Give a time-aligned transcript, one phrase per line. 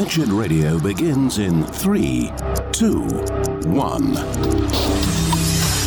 [0.00, 2.32] Wretched Radio begins in three,
[2.72, 3.02] two,
[3.66, 5.19] one.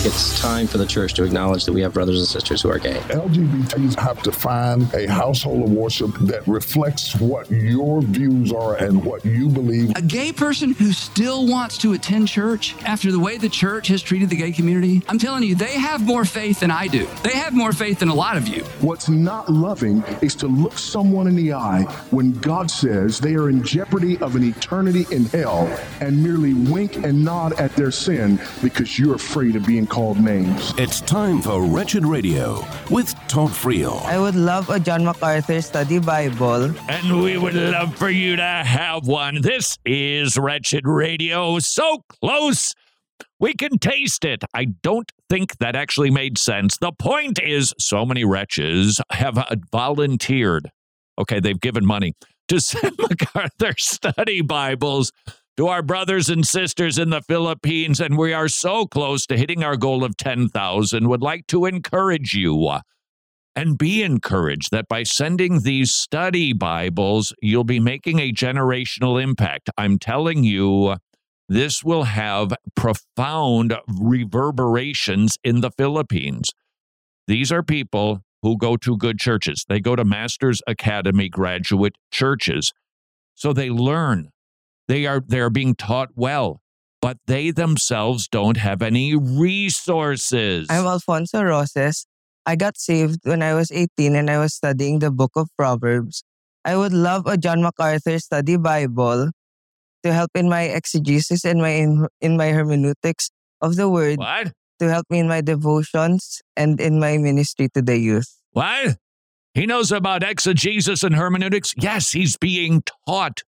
[0.06, 2.78] It's time for the church to acknowledge that we have brothers and sisters who are
[2.78, 2.96] gay.
[3.08, 9.02] LGBTs have to find a household of worship that reflects what your views are and
[9.06, 9.94] what you believe.
[9.96, 14.02] A gay person who still wants to attend church after the way the church has
[14.02, 17.08] treated the gay community, I'm telling you, they have more faith than I do.
[17.24, 18.66] They have more faith than a lot of you.
[18.82, 23.48] What's not loving is to look someone in the eye when God says they are
[23.48, 25.68] in jeopardy of an eternity in hell
[26.02, 30.74] and merely wink and nod at their sin because you're afraid of being called names.
[30.80, 34.04] It's time for Wretched Radio with Todd Friel.
[34.06, 36.74] I would love a John MacArthur study Bible.
[36.90, 39.42] And we would love for you to have one.
[39.44, 41.60] This is Wretched Radio.
[41.60, 42.74] So close.
[43.40, 44.44] We can taste it.
[44.56, 46.76] I don't think that actually made sense.
[46.80, 50.72] The point is, so many wretches have uh, volunteered.
[51.20, 52.14] Okay, they've given money
[52.48, 55.12] to send MacArthur study Bibles
[55.58, 59.64] to our brothers and sisters in the Philippines, and we are so close to hitting
[59.64, 61.08] our goal of 10,000.
[61.08, 62.82] Would like to encourage you uh,
[63.56, 69.70] and be encouraged that by sending these study Bibles, you'll be making a generational impact.
[69.78, 70.96] I'm telling you,
[71.48, 76.50] this will have profound reverberations in the Philippines.
[77.28, 82.74] These are people who go to good churches, they go to Masters Academy graduate churches.
[83.36, 84.33] So they learn
[84.88, 86.62] they are they are being taught well,
[87.02, 90.68] but they themselves don't have any resources.
[90.70, 92.06] I'm Alfonso Roses.
[92.46, 96.24] I got saved when I was 18 and I was studying the book of Proverbs.
[96.66, 99.32] I would love a John MacArthur study Bible
[100.04, 103.30] to help in my exegesis and my in, in my hermeneutics
[103.62, 104.20] of the word.
[104.20, 104.52] What?
[104.80, 108.28] To help me in my devotions and in my ministry to the youth.
[108.52, 108.98] What?
[109.54, 111.74] He knows about exegesis and hermeneutics?
[111.78, 113.44] Yes, he's being taught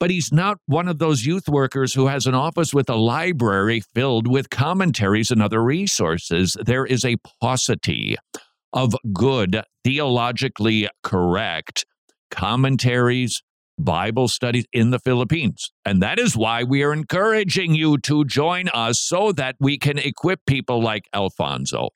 [0.00, 3.80] but he's not one of those youth workers who has an office with a library
[3.80, 6.56] filled with commentaries and other resources.
[6.64, 8.16] There is a paucity
[8.72, 11.84] of good, theologically correct
[12.30, 13.42] commentaries,
[13.78, 15.70] Bible studies in the Philippines.
[15.84, 19.98] And that is why we are encouraging you to join us so that we can
[19.98, 21.90] equip people like Alfonso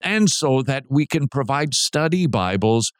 [0.00, 2.90] and so that we can provide study Bibles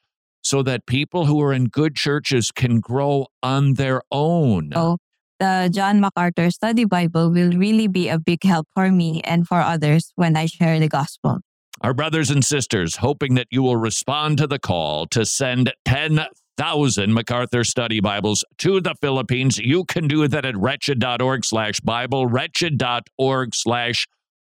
[0.43, 4.73] so that people who are in good churches can grow on their own.
[4.75, 4.99] Oh,
[5.39, 9.61] the John MacArthur Study Bible will really be a big help for me and for
[9.61, 11.41] others when I share the gospel.
[11.83, 17.13] Our brothers and sisters, hoping that you will respond to the call to send 10,000
[17.13, 23.55] MacArthur Study Bibles to the Philippines, you can do that at wretched.org slash Bible, wretched.org
[23.55, 24.07] slash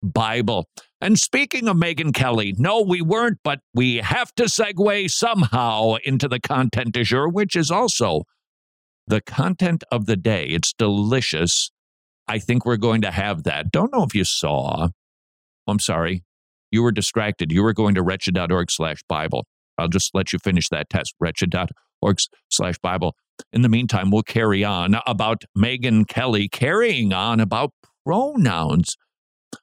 [0.02, 0.66] Bible.
[1.02, 6.28] And speaking of Megyn Kelly, no, we weren't, but we have to segue somehow into
[6.28, 8.22] the content du jour, which is also
[9.08, 10.46] the content of the day.
[10.46, 11.72] It's delicious.
[12.28, 13.72] I think we're going to have that.
[13.72, 14.90] Don't know if you saw.
[15.66, 16.22] I'm sorry.
[16.70, 17.50] You were distracted.
[17.50, 19.44] You were going to wretched.org slash Bible.
[19.78, 21.16] I'll just let you finish that test.
[21.18, 23.16] Wretched.org slash Bible.
[23.52, 27.72] In the meantime, we'll carry on about Megyn Kelly carrying on about
[28.06, 28.96] pronouns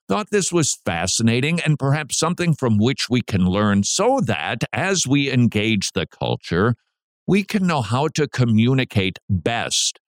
[0.08, 5.06] thought this was fascinating and perhaps something from which we can learn so that as
[5.06, 6.74] we engage the culture,
[7.26, 9.98] we can know how to communicate best.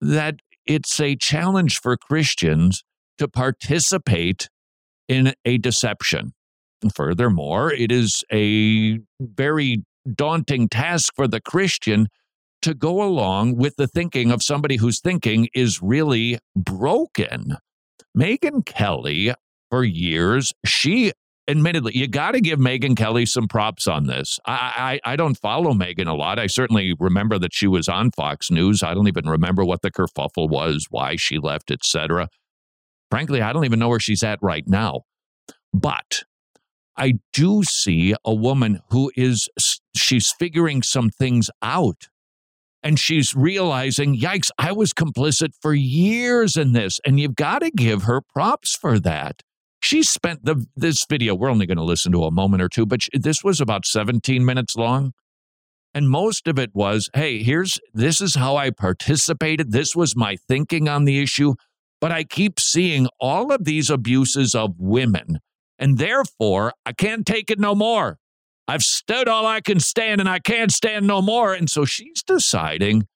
[0.00, 0.36] That
[0.66, 2.82] it's a challenge for Christians
[3.18, 4.48] to participate
[5.08, 6.32] in a deception.
[6.94, 9.82] Furthermore, it is a very
[10.14, 12.08] daunting task for the Christian
[12.62, 17.56] to go along with the thinking of somebody whose thinking is really broken.
[18.16, 19.32] Megyn Kelly,
[19.70, 21.12] for years, she
[21.48, 24.38] admittedly, you got to give Megyn Kelly some props on this.
[24.46, 26.38] I, I, I don't follow Megyn a lot.
[26.38, 28.82] I certainly remember that she was on Fox News.
[28.82, 32.28] I don't even remember what the kerfuffle was, why she left, etc.
[33.10, 35.02] Frankly, I don't even know where she's at right now.
[35.72, 36.22] But
[36.96, 39.48] I do see a woman who is
[39.96, 42.08] she's figuring some things out
[42.82, 46.98] and she's realizing, yikes, I was complicit for years in this.
[47.04, 49.42] And you've got to give her props for that.
[49.82, 52.84] She spent the this video, we're only going to listen to a moment or two,
[52.84, 55.12] but this was about 17 minutes long.
[55.94, 59.72] And most of it was, hey, here's this is how I participated.
[59.72, 61.54] This was my thinking on the issue.
[62.00, 65.38] But I keep seeing all of these abuses of women.
[65.78, 68.18] And therefore, I can't take it no more.
[68.70, 71.52] I've stood all I can stand and I can't stand no more.
[71.52, 73.08] And so she's deciding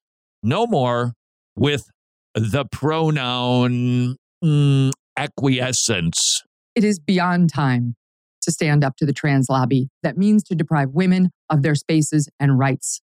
[0.43, 1.12] no more
[1.55, 1.89] with
[2.35, 6.43] the pronoun mm, acquiescence.
[6.75, 7.95] It is beyond time
[8.43, 12.29] to stand up to the trans lobby that means to deprive women of their spaces
[12.41, 13.01] and rights.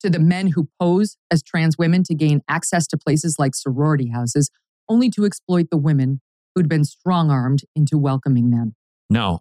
[0.00, 4.10] to the men who pose as trans women to gain access to places like sorority
[4.10, 4.48] houses,
[4.88, 6.20] only to exploit the women
[6.54, 8.76] who'd been strong armed into welcoming them.
[9.10, 9.40] Now,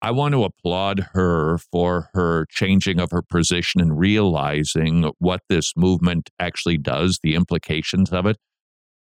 [0.00, 5.72] I want to applaud her for her changing of her position and realizing what this
[5.76, 8.36] movement actually does, the implications of it.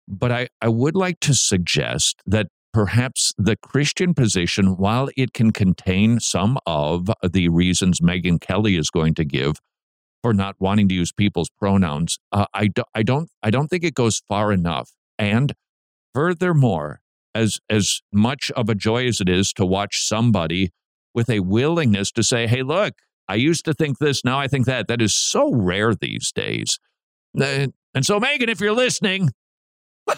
[0.06, 5.52] But I, I would like to suggest that perhaps the Christian position, while it can
[5.52, 9.56] contain some of the reasons Megyn Kelly is going to give
[10.22, 13.84] for not wanting to use people's pronouns, uh, I, do, I don't I don't think
[13.84, 14.92] it goes far enough.
[15.18, 15.54] And
[16.14, 17.00] furthermore,
[17.34, 20.70] as as much of a joy as it is to watch somebody
[21.14, 22.94] with a willingness to say, "Hey, look,
[23.28, 26.78] I used to think this, now I think that," that is so rare these days.
[27.40, 29.30] Uh, and so, Megyn, if you're listening,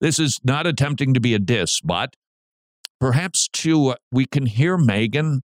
[0.00, 2.14] this is not attempting to be a diss, but
[3.00, 5.40] perhaps too, we can hear Megyn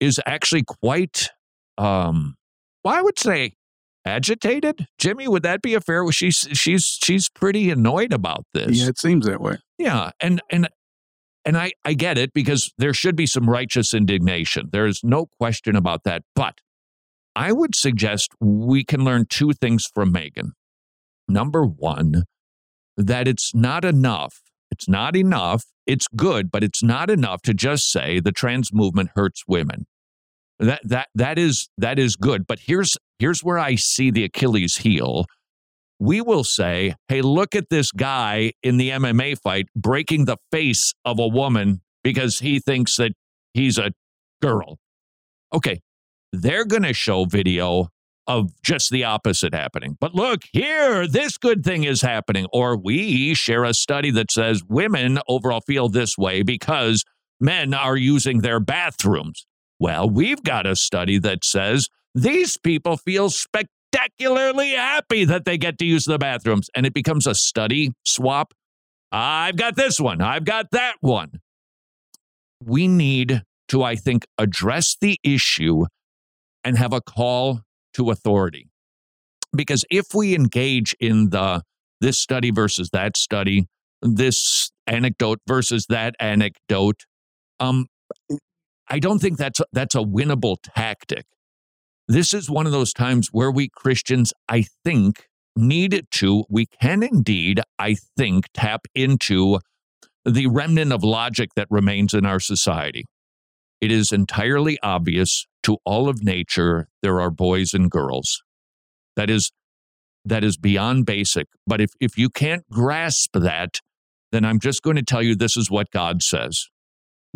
[0.00, 1.30] is actually quite,
[1.78, 2.36] um,
[2.84, 3.54] well, I would say
[4.04, 4.86] agitated.
[4.98, 6.10] Jimmy, would that be a fair?
[6.12, 8.80] She's she's she's pretty annoyed about this.
[8.80, 9.58] Yeah, it seems that way.
[9.78, 10.68] Yeah, and and
[11.44, 14.68] and I I get it because there should be some righteous indignation.
[14.72, 16.22] There is no question about that.
[16.34, 16.60] But
[17.36, 20.50] I would suggest we can learn two things from Megyn.
[21.28, 22.24] Number one,
[22.96, 24.42] that it's not enough.
[24.70, 25.64] It's not enough.
[25.86, 29.86] It's good, but it's not enough to just say the trans movement hurts women.
[30.58, 32.46] That that that is that is good.
[32.46, 35.26] But here's here's where I see the Achilles heel.
[36.04, 40.92] We will say, hey, look at this guy in the MMA fight breaking the face
[41.06, 43.12] of a woman because he thinks that
[43.54, 43.92] he's a
[44.42, 44.76] girl.
[45.54, 45.80] Okay,
[46.30, 47.88] they're going to show video
[48.26, 49.96] of just the opposite happening.
[49.98, 52.48] But look, here, this good thing is happening.
[52.52, 57.02] Or we share a study that says women overall feel this way because
[57.40, 59.46] men are using their bathrooms.
[59.80, 63.30] Well, we've got a study that says these people feel
[63.94, 66.68] spectacularly happy that they get to use the bathrooms.
[66.74, 68.52] And it becomes a study swap.
[69.12, 71.40] I've got this one, I've got that one.
[72.62, 75.84] We need to, I think, address the issue
[76.64, 77.60] and have a call
[77.94, 78.68] to authority.
[79.54, 81.62] Because if we engage in the
[82.00, 83.66] this study versus that study,
[84.02, 87.04] this anecdote versus that anecdote,
[87.60, 87.86] um,
[88.88, 91.26] I don't think that's that's a winnable tactic.
[92.06, 97.02] This is one of those times where we Christians, I think, need to, we can
[97.02, 99.58] indeed, I think, tap into
[100.24, 103.04] the remnant of logic that remains in our society.
[103.80, 108.42] It is entirely obvious to all of nature there are boys and girls.
[109.16, 109.50] That is
[110.24, 111.46] that is beyond basic.
[111.66, 113.80] But if, if you can't grasp that,
[114.32, 116.66] then I'm just going to tell you this is what God says.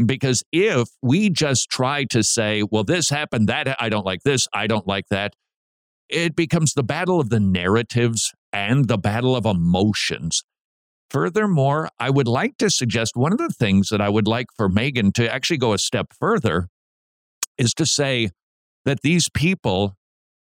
[0.06, 4.46] Because if we just try to say, well, this happened, that I don't like this,
[4.52, 5.34] I don't like that,
[6.08, 10.44] it becomes the battle of the narratives and the battle of emotions.
[11.10, 14.68] Furthermore, I would like to suggest one of the things that I would like for
[14.68, 16.68] Megyn to actually go a step further
[17.56, 18.28] is to say
[18.84, 19.96] that these people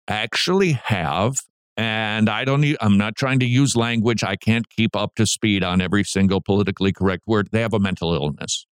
[0.08, 1.36] actually have
[1.76, 5.26] and I don't need, I'm not trying to use language I can't keep up to
[5.26, 7.50] speed on every single politically correct word.
[7.52, 8.68] They have a mental illness.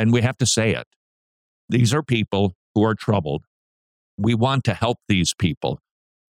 [0.00, 0.86] And we have to say it.
[1.68, 3.44] These are people who are troubled.
[4.16, 5.80] We want to help these people,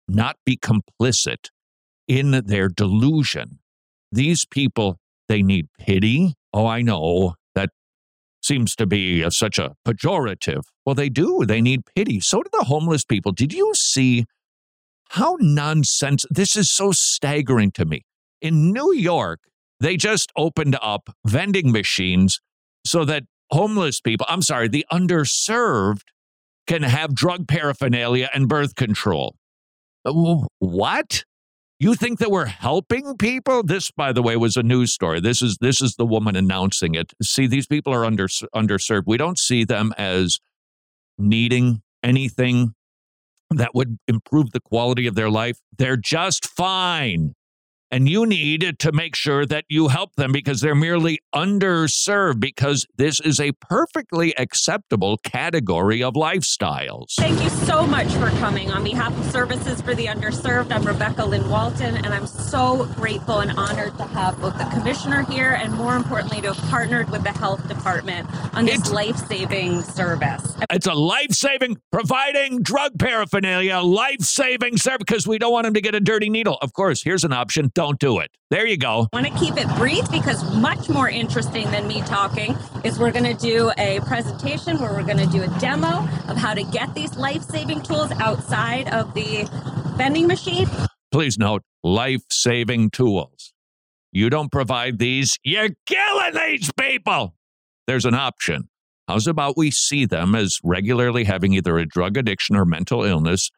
[0.08, 1.50] not be complicit
[2.08, 3.60] in their delusion
[4.12, 4.98] these people,
[5.30, 6.34] they need pity.
[6.54, 7.70] Oh, I know that
[8.44, 10.64] seems to be a, such a pejorative.
[10.86, 11.46] Well, they do.
[11.46, 12.20] They need pity.
[12.20, 13.32] So do the homeless people.
[13.32, 14.26] Did you see
[15.10, 16.26] how nonsense?
[16.30, 18.02] This is so staggering to me.
[18.42, 19.40] In New York,
[19.80, 22.40] they just opened up vending machines
[22.86, 26.02] so that homeless people, I'm sorry, the underserved
[26.68, 29.36] can have drug paraphernalia and birth control.
[30.06, 31.24] Uh, what?
[31.80, 33.64] You think that we're helping people?
[33.64, 35.20] This, by the way, was a news story.
[35.20, 37.12] This is this is the woman announcing it.
[37.24, 39.04] See, these people are under underserved.
[39.08, 40.38] We don't see them as
[41.18, 42.74] needing anything
[43.50, 45.58] that would improve the quality of their life.
[45.76, 47.34] They're just fine.
[47.94, 52.88] And you need to make sure that you help them because they're merely underserved, because
[52.96, 57.16] this is a perfectly acceptable category of lifestyles.
[57.18, 58.72] Thank you so much for coming.
[58.72, 63.40] On behalf of Services for the Underserved, I'm Rebecca Lynn Walton, and I'm so grateful
[63.40, 67.24] and honored to have both the commissioner here and, more importantly, to have partnered with
[67.24, 70.56] the health department on this life saving service.
[70.70, 75.74] It's a life saving, providing drug paraphernalia, life saving service because we don't want them
[75.74, 76.58] to get a dirty needle.
[76.62, 78.30] Of course, here's an option don't do it.
[78.52, 79.08] There you go.
[79.12, 83.12] I want to keep it brief because much more interesting than me talking is we're
[83.12, 86.62] going to do a presentation where we're going to do a demo of how to
[86.62, 89.50] get these life-saving tools outside of the
[89.98, 90.70] vending machine.
[91.12, 93.52] Please note life saving tools.
[94.12, 97.34] You don't provide these, you're killing these people.
[97.88, 98.70] There's an option.
[99.08, 103.50] How's about we see them as regularly having either a drug addiction or mental illness,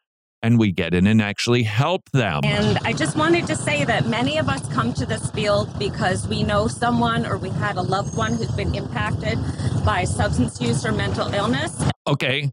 [0.44, 2.40] and we get in and actually help them?
[2.44, 6.28] And I just wanted to say that many of us come to this field because
[6.28, 9.38] we know someone or we had a loved one who's been impacted
[9.84, 11.82] by substance use or mental illness.
[12.06, 12.50] Okay.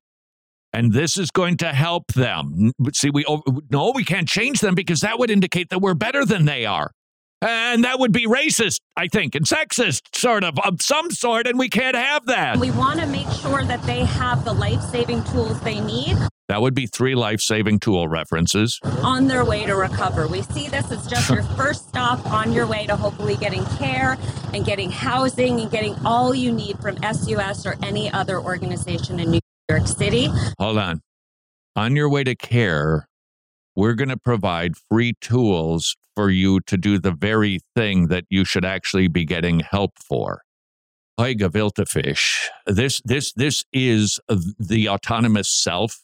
[0.74, 2.72] And this is going to help them.
[2.94, 3.26] See, we
[3.70, 6.92] no, we can't change them because that would indicate that we're better than they are.
[7.42, 11.58] And that would be racist, I think, and sexist, sort of, of some sort, and
[11.58, 12.58] we can't have that.
[12.58, 16.18] We want to make sure that they have the life saving tools they need
[16.52, 18.78] That would be three life saving tool references.
[18.84, 20.28] on their way to recover.
[20.28, 24.18] We see this as just your first stop on your way to hopefully getting care
[24.54, 29.32] and getting housing and getting all you need from SUS or any other organization in
[29.32, 29.40] New
[29.70, 30.28] York City.
[30.60, 31.00] Hold on.
[31.78, 33.08] On your way to care,
[33.74, 38.44] we're going to provide free tools for you to do the very thing that you
[38.44, 40.42] should actually be getting help for.
[41.18, 44.20] Oiga Viltefish, this this this is
[44.60, 46.02] the autonomous self.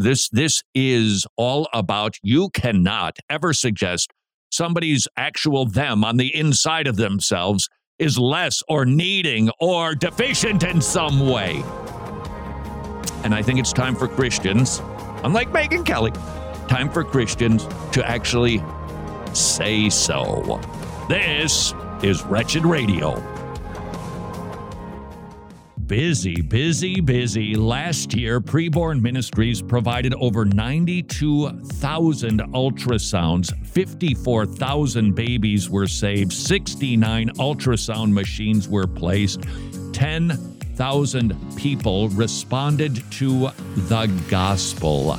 [0.00, 4.10] This this is all about you cannot ever suggest
[4.50, 10.80] somebody's actual them on the inside of themselves is less or needing or deficient in
[10.80, 11.62] some way.
[13.24, 14.80] And I think it's time for Christians,
[15.22, 16.12] unlike Megyn Kelly,
[16.66, 18.64] time for Christians to actually
[19.34, 20.62] say so.
[21.10, 23.39] This is Wretched Radio.
[25.90, 27.56] Busy, busy, busy.
[27.56, 33.66] Last year, Preborn Ministries provided over 92,000 ultrasounds.
[33.66, 36.32] 54,000 babies were saved.
[36.32, 39.40] 69 ultrasound machines were placed.
[39.92, 45.18] 10,000 people responded to the gospel.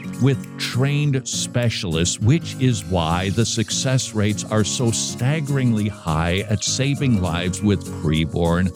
[0.21, 7.21] with trained specialists, which is why the success rates are so staggeringly high at saving
[7.21, 8.69] lives with preborn.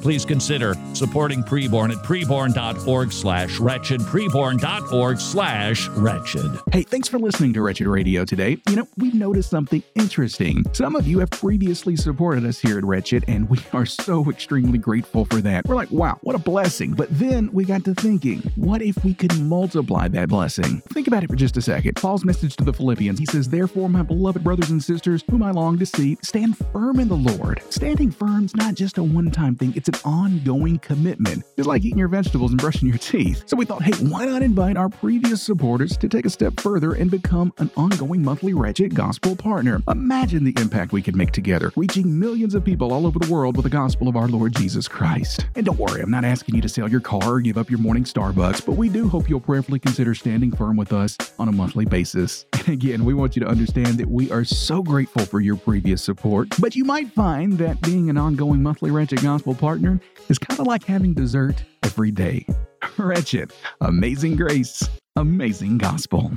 [0.00, 6.50] Please consider supporting preborn at preborn.org slash wretched, preborn.org slash wretched.
[6.72, 8.58] Hey, thanks for listening to Wretched Radio today.
[8.68, 10.64] You know, we've noticed something interesting.
[10.72, 14.78] Some of you have previously supported us here at Wretched, and we are so extremely
[14.78, 15.66] grateful for that.
[15.66, 16.92] We're like, wow, what a blessing.
[16.92, 20.80] But then we got to thinking, what if we could multiply that blessing?
[20.92, 21.96] Think about it for just a second.
[21.96, 25.50] Paul's message to the Philippians, he says, Therefore, my beloved brothers and sisters, whom I
[25.50, 27.62] long to see, stand firm in the Lord.
[27.68, 31.42] Standing firm's not just a one time thing, it's an ongoing commitment.
[31.56, 33.42] It's like eating your vegetables and brushing your teeth.
[33.46, 36.92] So we thought, hey, why not invite our previous supporters to take a step further
[36.92, 39.82] and become an ongoing monthly Wretched Gospel partner?
[39.88, 43.56] Imagine the impact we could make together, reaching millions of people all over the world
[43.56, 45.46] with the gospel of our Lord Jesus Christ.
[45.56, 47.80] And don't worry, I'm not asking you to sell your car or give up your
[47.80, 51.52] morning Starbucks, but we do hope you'll prayerfully consider standing firm with us on a
[51.52, 52.46] monthly basis.
[52.60, 56.02] And again, we want you to understand that we are so grateful for your previous
[56.02, 59.79] support, but you might find that being an ongoing monthly Wretched Gospel partner
[60.28, 62.46] is kind of like having dessert every day.
[62.98, 66.32] Wretched, amazing grace, amazing gospel.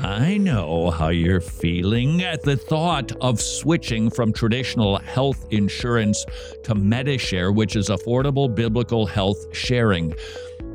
[0.00, 6.24] I know how you're feeling at the thought of switching from traditional health insurance
[6.62, 10.14] to Medishare, which is affordable biblical health sharing.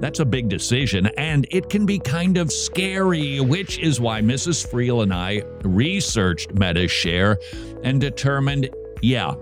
[0.02, 4.68] That's a big decision, and it can be kind of scary, which is why Mrs.
[4.70, 7.38] Friel and I researched Medishare
[7.86, 8.70] and determined
[9.04, 9.36] yeah,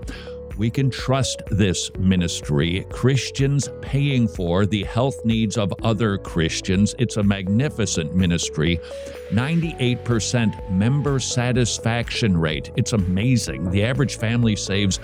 [0.58, 2.86] we can trust this ministry.
[2.90, 6.96] Christians paying for the health needs of other Christians.
[7.00, 8.80] It's a magnificent ministry.
[9.30, 12.72] 98% member satisfaction rate.
[12.76, 13.72] It's amazing.
[13.72, 15.00] The average family saves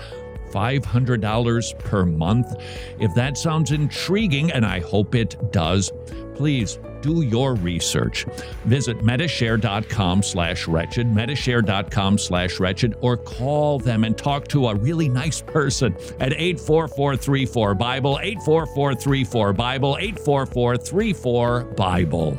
[0.50, 2.54] $500 per month.
[2.98, 5.92] If that sounds intriguing, and I hope it does,
[6.34, 8.24] please do your research.
[8.64, 15.08] Visit medishare.com slash wretched, medishare.com slash wretched, or call them and talk to a really
[15.08, 22.38] nice person at 84434-BIBLE, 84434-BIBLE, 84434-BIBLE.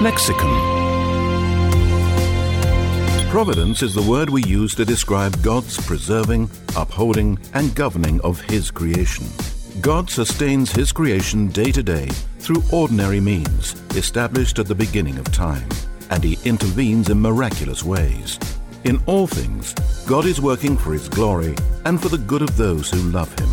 [0.00, 0.80] Lexicon
[3.30, 8.72] Providence is the word we use to describe God's preserving, upholding, and governing of His
[8.72, 9.24] creation.
[9.78, 12.08] God sustains His creation day to day
[12.38, 15.68] through ordinary means established at the beginning of time,
[16.10, 18.38] and He intervenes in miraculous ways.
[18.84, 19.74] In all things,
[20.06, 23.50] God is working for His glory and for the good of those who love Him.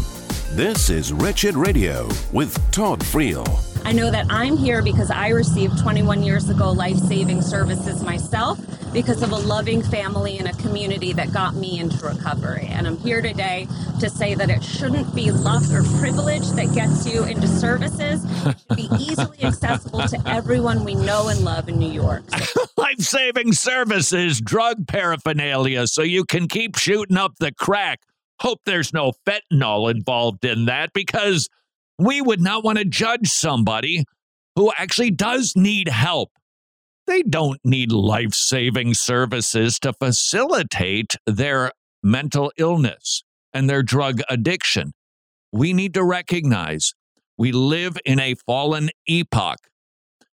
[0.56, 3.67] This is Wretched Radio with Todd Friel.
[3.88, 8.60] I know that I'm here because I received 21 years ago life saving services myself
[8.92, 12.68] because of a loving family and a community that got me into recovery.
[12.70, 13.66] And I'm here today
[14.02, 18.26] to say that it shouldn't be luck or privilege that gets you into services.
[18.46, 22.26] It should be easily accessible to everyone we know and love in New York.
[22.36, 28.02] So Life saving services, drug paraphernalia, so you can keep shooting up the crack.
[28.42, 31.48] Hope there's no fentanyl involved in that because
[31.98, 34.04] we would not want to judge somebody
[34.56, 36.32] who actually does need help.
[37.06, 41.72] They don't need life saving services to facilitate their
[42.04, 43.24] mental illness
[43.54, 44.92] and their drug addiction.
[45.52, 46.94] We need to recognize
[47.38, 49.60] we live in a fallen epoch.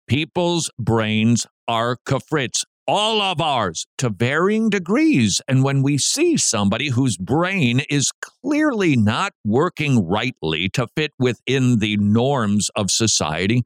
[0.06, 5.42] People's brains are kafritz, all of ours to varying degrees.
[5.46, 11.80] And when we see somebody whose brain is clearly not working rightly to fit within
[11.80, 13.62] the norms of society,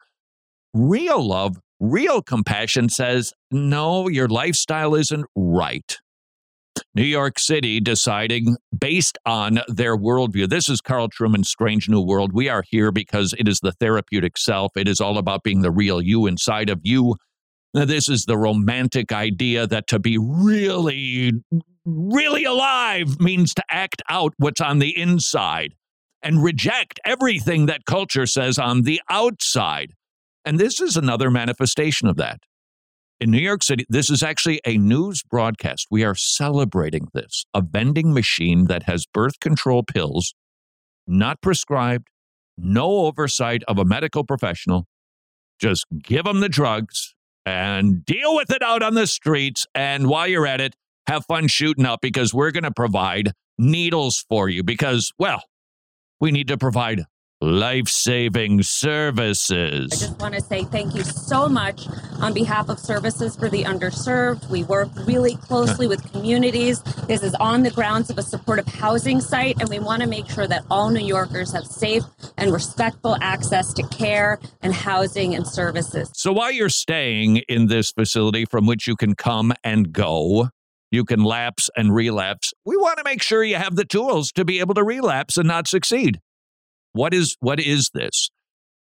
[0.75, 5.97] real love, real compassion says, no, your lifestyle isn't right.
[6.95, 10.49] New York City deciding based on their worldview.
[10.49, 12.33] This is Carl Trueman's Strange New World.
[12.33, 14.73] We are here because it is the therapeutic self.
[14.77, 17.17] It is all about being the real you inside of you.
[17.75, 21.33] Now, this is the romantic idea that to be really,
[21.87, 25.75] really alive means to act out what's on the inside
[26.23, 29.95] and reject everything that culture says on the outside.
[30.45, 32.41] And this is another manifestation of that.
[33.21, 35.87] In New York City, this is actually a news broadcast.
[35.91, 40.35] We are celebrating this a vending machine that has birth control pills,
[41.07, 42.09] not prescribed,
[42.59, 44.87] no oversight of a medical professional.
[45.59, 47.15] Just give them the drugs
[47.45, 49.67] and deal with it out on the streets.
[49.75, 54.25] And while you're at it, have fun shooting up because we're going to provide needles
[54.29, 55.43] for you because, well,
[56.21, 57.05] we need to provide
[57.43, 59.91] life saving services.
[59.93, 61.89] I just want to say thank you so much
[62.21, 64.49] on behalf of Services for the Underserved.
[64.49, 66.81] We work really closely with communities.
[67.09, 70.29] This is on the grounds of a supportive housing site, and we want to make
[70.31, 72.05] sure that all New Yorkers have safe
[72.37, 76.13] and respectful access to care and housing and services.
[76.15, 80.51] So while you're staying in this facility from which you can come and go,
[80.93, 82.53] you can lapse and relapse.
[82.65, 85.49] We want to make sure you have the tools to be able to relapse and
[85.49, 86.21] not succeed.
[86.93, 88.31] What is what is this?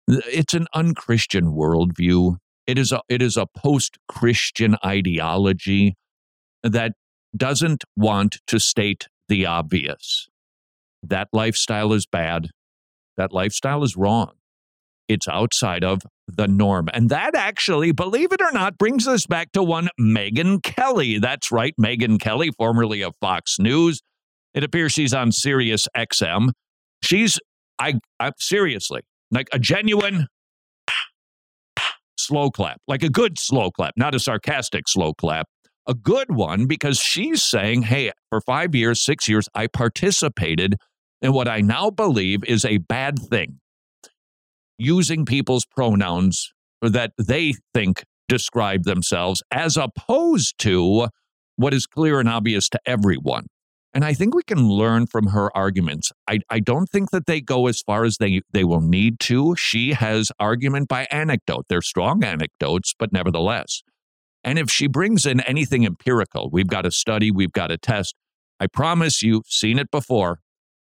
[0.07, 2.37] It's an unchristian worldview.
[2.67, 5.95] It is a it is a post-Christian ideology
[6.63, 6.93] that
[7.35, 10.27] doesn't want to state the obvious.
[11.01, 12.49] That lifestyle is bad.
[13.17, 14.31] That lifestyle is wrong.
[15.07, 16.89] It's outside of the norm.
[16.93, 21.19] And that actually, believe it or not, brings us back to one Megyn Kelly.
[21.19, 24.01] That's right, Megyn Kelly, formerly of Fox News.
[24.53, 26.51] It appears she's on Sirius XM.
[27.01, 27.39] She's
[27.83, 30.27] I, I seriously like a genuine
[32.17, 35.47] slow clap, like a good slow clap, not a sarcastic slow clap,
[35.87, 40.75] a good one because she's saying, "Hey, for 5 years, 6 years I participated
[41.21, 43.59] in what I now believe is a bad thing.
[44.77, 51.07] Using people's pronouns that they think describe themselves as opposed to
[51.57, 53.47] what is clear and obvious to everyone.
[53.93, 56.11] And I think we can learn from her arguments.
[56.27, 59.55] I, I don't think that they go as far as they, they will need to.
[59.55, 61.65] She has argument by anecdote.
[61.69, 63.83] They're strong anecdotes, but nevertheless.
[64.43, 68.15] And if she brings in anything empirical, we've got a study, we've got a test.
[68.59, 70.39] I promise you, seen it before.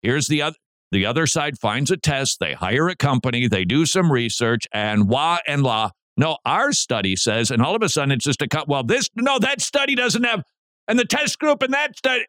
[0.03, 0.57] Here's the other
[0.91, 5.09] the other side finds a test, they hire a company, they do some research, and
[5.09, 5.91] wah and la.
[6.17, 8.69] No, our study says, and all of a sudden it's just a cut.
[8.69, 10.45] Well, this no, that study doesn't have,
[10.87, 12.27] and the test group and that study.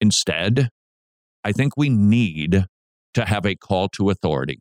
[0.00, 0.68] Instead,
[1.44, 2.64] I think we need
[3.14, 4.60] to have a call to authority.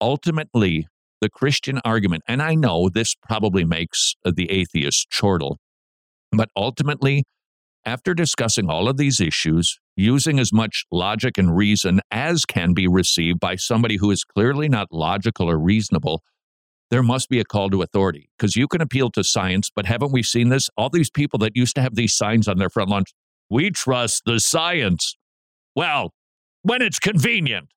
[0.00, 0.86] Ultimately,
[1.20, 5.58] the Christian argument, and I know this probably makes uh, the atheist chortle,
[6.32, 7.24] but ultimately,
[7.84, 12.88] after discussing all of these issues, using as much logic and reason as can be
[12.88, 16.22] received by somebody who is clearly not logical or reasonable,
[16.90, 20.12] there must be a call to authority because you can appeal to science, but haven't
[20.12, 20.68] we seen this?
[20.76, 23.04] All these people that used to have these signs on their front lawn
[23.50, 25.16] we trust the science.
[25.74, 26.12] Well,
[26.62, 27.68] when it's convenient.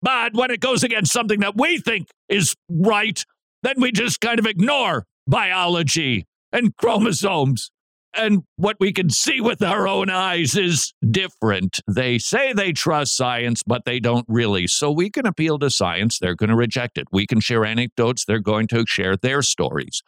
[0.00, 3.24] But when it goes against something that we think is right,
[3.62, 7.70] then we just kind of ignore biology and chromosomes
[8.14, 11.78] and what we can see with our own eyes is different.
[11.86, 14.66] They say they trust science, but they don't really.
[14.66, 17.06] So we can appeal to science, they're going to reject it.
[17.12, 20.02] We can share anecdotes, they're going to share their stories.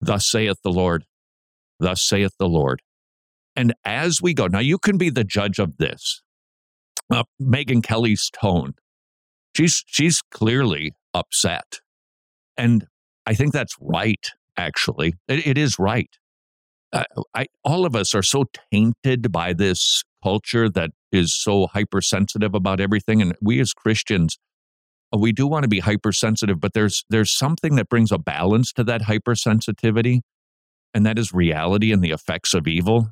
[0.00, 1.04] Thus saith the Lord.
[1.80, 2.82] Thus saith the Lord.
[3.56, 6.22] And as we go, now you can be the judge of this.
[7.10, 8.74] Uh, Megyn Kelly's tone.
[9.56, 11.80] She's she's clearly upset.
[12.56, 12.86] And
[13.26, 15.14] I think that's right, actually.
[15.28, 16.10] it, it is right
[16.94, 22.54] uh, I, all of us are so tainted by this culture that is so hypersensitive
[22.54, 23.20] about everything.
[23.20, 24.38] And we as Christians,
[25.12, 28.72] uh, we do want to be hypersensitive, but there's there's something that brings a balance
[28.74, 30.20] to that hypersensitivity,
[30.94, 33.10] and that is reality and the effects of evil.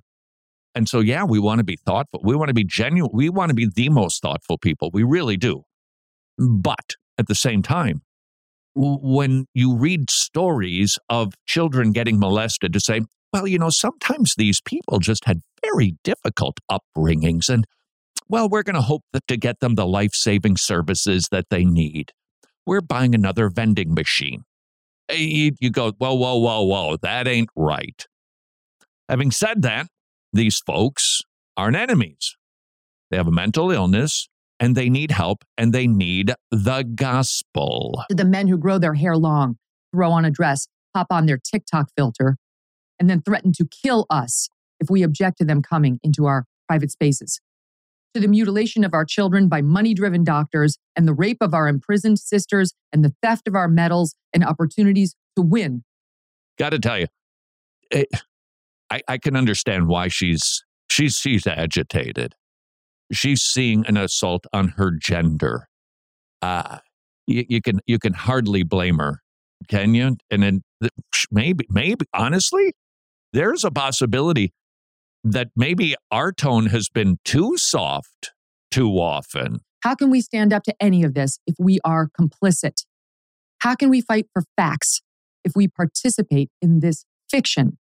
[0.74, 2.20] And so, yeah, we want to be thoughtful.
[2.24, 3.10] We want to be genuine.
[3.12, 4.90] We want to be the most thoughtful people.
[4.92, 5.64] We really do.
[6.38, 8.02] But at the same time,
[8.74, 14.60] when you read stories of children getting molested, to say, well, you know, sometimes these
[14.62, 17.66] people just had very difficult upbringings, and
[18.28, 21.64] well, we're going to hope that to get them the life saving services that they
[21.64, 22.12] need.
[22.66, 24.44] We're buying another vending machine.
[25.08, 28.06] Eh, you, you go, whoa, whoa, whoa, whoa, that ain't right.
[29.08, 29.88] Having said that,
[30.32, 31.22] these folks
[31.56, 32.36] aren't enemies.
[33.10, 38.04] They have a mental illness and they need help and they need the gospel.
[38.08, 39.58] To the men who grow their hair long,
[39.94, 42.36] throw on a dress, pop on their TikTok filter,
[42.98, 44.48] and then threaten to kill us
[44.80, 47.40] if we object to them coming into our private spaces.
[48.14, 51.66] To the mutilation of our children by money driven doctors and the rape of our
[51.66, 55.82] imprisoned sisters and the theft of our medals and opportunities to win.
[56.58, 57.06] Got to tell you,
[57.90, 58.08] it,
[58.92, 62.34] I, I can understand why she's she's she's agitated.
[63.10, 65.68] She's seeing an assault on her gender.
[66.42, 66.78] Uh,
[67.26, 69.22] you, you can you can hardly blame her,
[69.68, 70.16] can you?
[70.30, 70.62] And then
[71.30, 72.74] maybe maybe honestly,
[73.32, 74.52] there's a possibility
[75.24, 78.32] that maybe our tone has been too soft
[78.70, 79.60] too often.
[79.82, 82.84] How can we stand up to any of this if we are complicit?
[83.60, 85.00] How can we fight for facts
[85.44, 87.78] if we participate in this fiction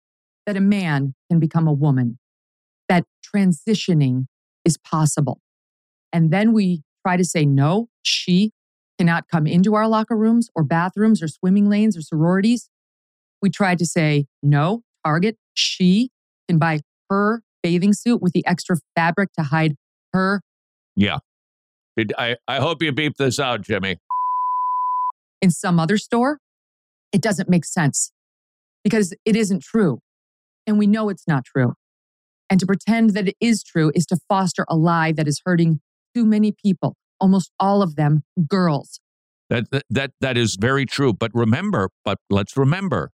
[0.48, 2.18] that a man can become a woman,
[2.90, 3.04] that
[3.36, 4.26] transitioning
[4.66, 5.40] is possible?
[6.12, 8.52] And then we try to say, no, she
[8.98, 12.70] cannot come into our locker rooms or bathrooms or swimming lanes or sororities.
[13.42, 16.10] We try to say, no, Target, she
[16.50, 16.80] can buy
[17.10, 19.76] her bathing suit with the extra fabric to hide
[20.14, 20.42] her.
[20.96, 21.20] Yeah.
[22.18, 23.98] I, I hope you beep this out, Jimmy.
[25.42, 26.40] In some other store,
[27.12, 28.12] it doesn't make sense
[28.84, 30.00] because it isn't true.
[30.68, 31.74] And we know it's not true.
[32.50, 35.80] And to pretend that it is true is to foster a lie that is hurting
[36.14, 39.00] too many people, almost all of them girls.
[39.50, 41.14] That, that, that, that is very true.
[41.14, 43.12] But remember, but let's remember,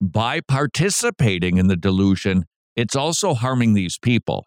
[0.00, 2.44] by participating in the delusion,
[2.76, 4.46] it's also harming these people.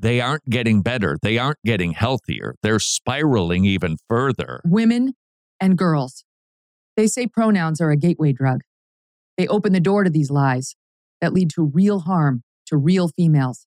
[0.00, 1.16] They aren't getting better.
[1.22, 2.56] They aren't getting healthier.
[2.62, 4.60] They're spiraling even further.
[4.64, 5.14] Women
[5.60, 6.24] and girls.
[6.96, 8.60] They say pronouns are a gateway drug.
[9.38, 10.74] They open the door to these lies
[11.24, 13.66] that lead to real harm to real females.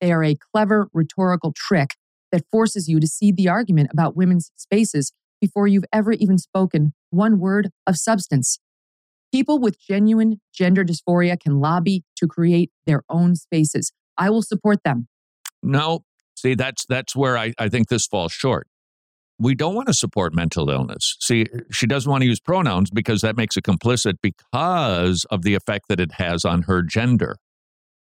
[0.00, 1.90] They are a clever rhetorical trick
[2.30, 6.94] that forces you to cede the argument about women's spaces before you've ever even spoken
[7.10, 8.60] one word of substance.
[9.32, 13.92] People with genuine gender dysphoria can lobby to create their own spaces.
[14.16, 15.08] I will support them.
[15.64, 16.04] No,
[16.36, 18.68] see, that's that's where I, I think this falls short.
[19.38, 21.16] We don't want to support mental illness.
[21.20, 25.54] See, she doesn't want to use pronouns because that makes it complicit because of the
[25.54, 27.36] effect that it has on her gender.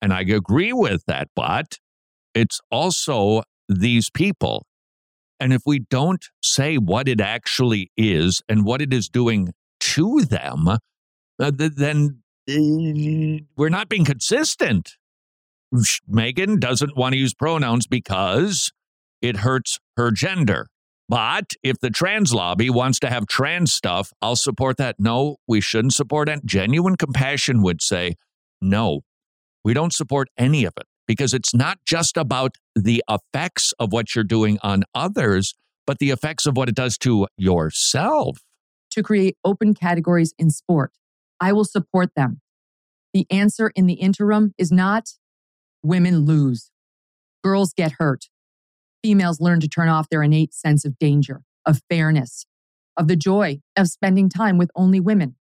[0.01, 1.79] And I agree with that, but
[2.35, 4.67] it's also these people.
[5.39, 10.21] And if we don't say what it actually is and what it is doing to
[10.21, 14.91] them, uh, then uh, we're not being consistent.
[16.09, 18.71] Megyn doesn't want to use pronouns because
[19.21, 20.67] it hurts her gender.
[21.07, 24.95] But if the trans lobby wants to have trans stuff, I'll support that.
[24.99, 26.45] No, we shouldn't support it.
[26.45, 28.15] Genuine compassion would say,
[28.61, 29.01] no,
[29.63, 34.15] we don't support any of it because it's not just about the effects of what
[34.15, 35.53] you're doing on others,
[35.85, 38.39] but the effects of what it does to yourself.
[38.91, 40.91] To create open categories in sport
[41.39, 42.41] I will support them.
[43.13, 45.09] The answer in the interim is not
[45.83, 46.71] women lose,
[47.43, 48.29] girls get hurt,
[49.05, 52.47] females learn to turn off their innate sense of danger, of fairness,
[52.97, 55.35] of the joy of spending time with only women.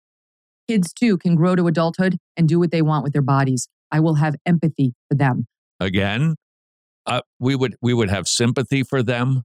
[0.67, 3.67] Kids too can grow to adulthood and do what they want with their bodies.
[3.91, 5.47] I will have empathy for them.
[5.79, 6.35] Again,
[7.07, 9.41] uh, we would we would have sympathy for them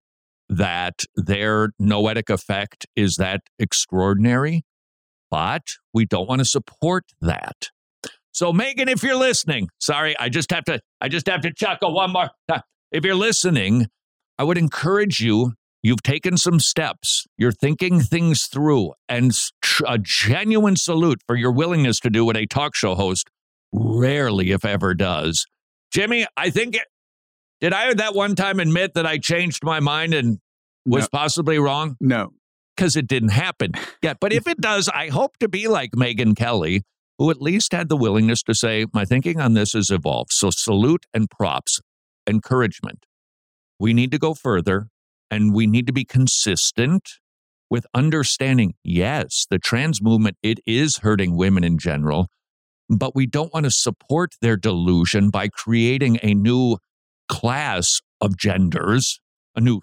[0.50, 4.64] that their noetic effect is that extraordinary
[5.30, 5.62] but
[5.94, 7.70] we don't want to support that.
[8.32, 11.94] So Megyn, if you're listening, sorry, I just have to I just have to chuckle
[11.94, 12.62] one more time.
[12.92, 13.86] If you're listening,
[14.40, 15.52] I would encourage you.
[15.82, 17.26] You've taken some steps.
[17.36, 19.32] You're thinking things through, and
[19.86, 23.28] a genuine salute for your willingness to do what a talk show host
[23.70, 25.44] rarely, if ever, does.
[25.92, 26.86] Jimmy, I think it,
[27.60, 30.38] did I that one time admit that I changed my mind and
[30.86, 31.08] was no.
[31.18, 31.96] possibly wrong?
[32.00, 32.30] No,
[32.74, 34.16] because it didn't happen yet.
[34.22, 36.80] But if it does, I hope to be like Megyn Kelly,
[37.18, 40.32] who at least had the willingness to say, My thinking on this has evolved.
[40.32, 41.82] So salute and props,
[42.26, 43.04] encouragement.
[43.80, 44.88] We need to go further
[45.30, 47.08] and we need to be consistent
[47.70, 52.26] with understanding yes, the trans movement, it is hurting women in general,
[52.90, 56.76] but we don't want to support their delusion by creating a new
[57.28, 59.18] class of genders,
[59.56, 59.80] a new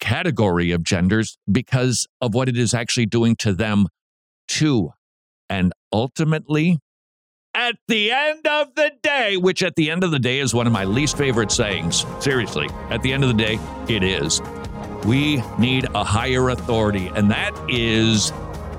[0.00, 3.88] category of genders because of what it is actually doing to them
[4.48, 4.90] too.
[5.50, 6.78] And ultimately,
[7.54, 10.66] at the end of the day, which at the end of the day is one
[10.66, 14.40] of my least favorite sayings, seriously, at the end of the day, it is.
[15.04, 18.30] We need a higher authority, and that is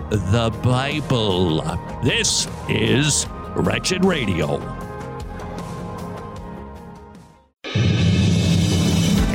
[0.09, 1.61] the Bible.
[2.03, 4.59] This is Wretched Radio.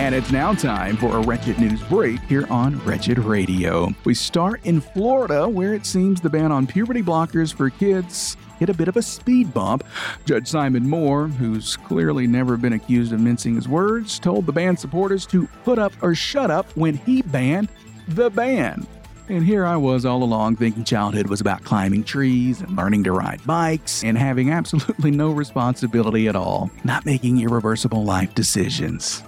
[0.00, 3.90] And it's now time for a Wretched News break here on Wretched Radio.
[4.04, 8.68] We start in Florida, where it seems the ban on puberty blockers for kids hit
[8.68, 9.84] a bit of a speed bump.
[10.24, 14.76] Judge Simon Moore, who's clearly never been accused of mincing his words, told the ban
[14.76, 17.68] supporters to put up or shut up when he banned
[18.08, 18.86] the band.
[19.28, 23.12] And here I was all along thinking childhood was about climbing trees and learning to
[23.12, 29.22] ride bikes and having absolutely no responsibility at all, not making irreversible life decisions.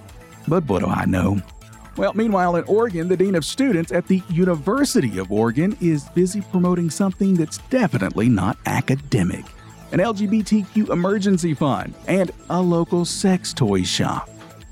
[0.47, 1.41] But what do I know?
[1.97, 6.41] Well, meanwhile, in Oregon, the Dean of Students at the University of Oregon is busy
[6.41, 9.45] promoting something that's definitely not academic
[9.91, 14.29] an LGBTQ emergency fund and a local sex toy shop.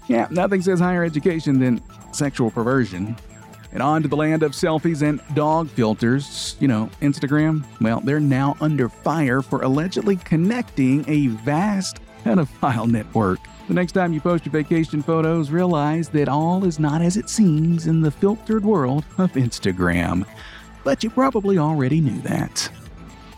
[0.08, 1.82] Yeah, nothing says higher education than
[2.14, 3.16] sexual perversion.
[3.72, 6.56] And on to the land of selfies and dog filters.
[6.60, 13.40] You know, Instagram, well, they're now under fire for allegedly connecting a vast pedophile network.
[13.70, 17.30] The next time you post your vacation photos, realize that all is not as it
[17.30, 20.26] seems in the filtered world of Instagram.
[20.84, 22.68] But you probably already knew that.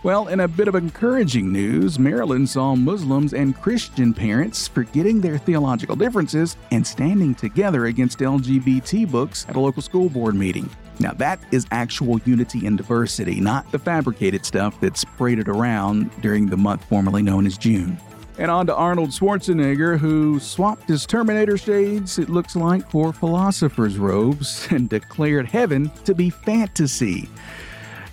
[0.04, 5.38] Well, in a bit of encouraging news, Maryland saw Muslims and Christian parents forgetting their
[5.38, 10.70] theological differences and standing together against LGBT books at a local school board meeting.
[11.02, 16.46] Now, that is actual unity and diversity, not the fabricated stuff that's paraded around during
[16.46, 18.00] the month formerly known as June.
[18.38, 23.98] And on to Arnold Schwarzenegger, who swapped his Terminator shades, it looks like, for philosopher's
[23.98, 27.30] robes and declared heaven to be fantasy.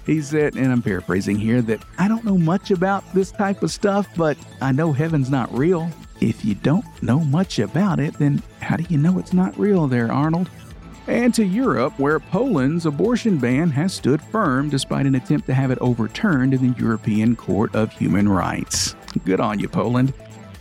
[0.06, 3.70] He said, and I'm paraphrasing here, that I don't know much about this type of
[3.70, 5.90] stuff, but I know heaven's not real.
[6.20, 9.86] If you don't know much about it, then how do you know it's not real
[9.86, 10.48] there, Arnold?
[11.06, 15.70] And to Europe, where Poland's abortion ban has stood firm despite an attempt to have
[15.70, 18.94] it overturned in the European Court of Human Rights.
[19.24, 20.12] Good on you, Poland.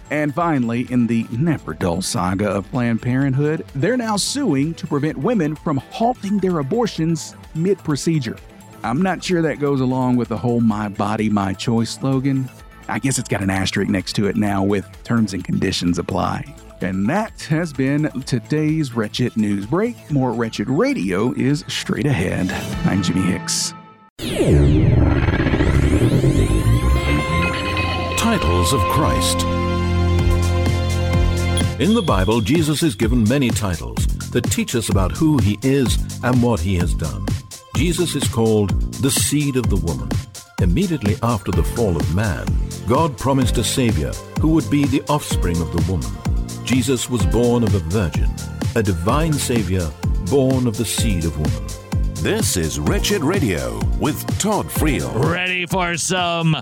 [0.10, 5.18] And finally, in the never dull saga of Planned Parenthood, they're now suing to prevent
[5.18, 8.38] women from halting their abortions mid procedure.
[8.84, 12.50] I'm not sure that goes along with the whole My Body, My Choice slogan.
[12.88, 16.56] I guess it's got an asterisk next to it now with terms and conditions apply.
[16.80, 19.96] And that has been today's Wretched News Break.
[20.12, 22.50] More Wretched Radio is straight ahead.
[22.86, 23.74] I'm Jimmy Hicks.
[28.38, 29.41] Titles of Christ.
[31.82, 35.97] In the Bible, Jesus is given many titles that teach us about who he is
[36.23, 37.26] and what he has done.
[37.76, 40.08] Jesus is called the seed of the woman.
[40.62, 42.45] Immediately after the fall of man,
[42.88, 46.12] God promised a Savior who would be the offspring of the woman.
[46.63, 48.30] Jesus was born of a virgin,
[48.76, 49.89] a divine Savior
[50.30, 51.67] born of the seed of woman.
[52.21, 55.12] This is Wretched Radio with Todd Friel.
[55.28, 56.62] Ready for some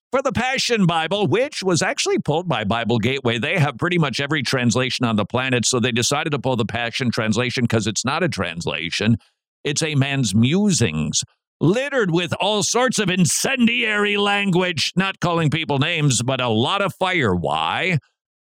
[0.11, 3.37] for the Passion Bible, which was actually pulled by Bible Gateway.
[3.37, 6.65] They have pretty much every translation on the planet, so they decided to pull the
[6.65, 9.17] Passion translation because it's not a translation,
[9.63, 11.23] it's a man's musings.
[11.61, 16.93] Littered with all sorts of incendiary language, not calling people names, but a lot of
[16.95, 17.35] fire.
[17.35, 17.99] Why?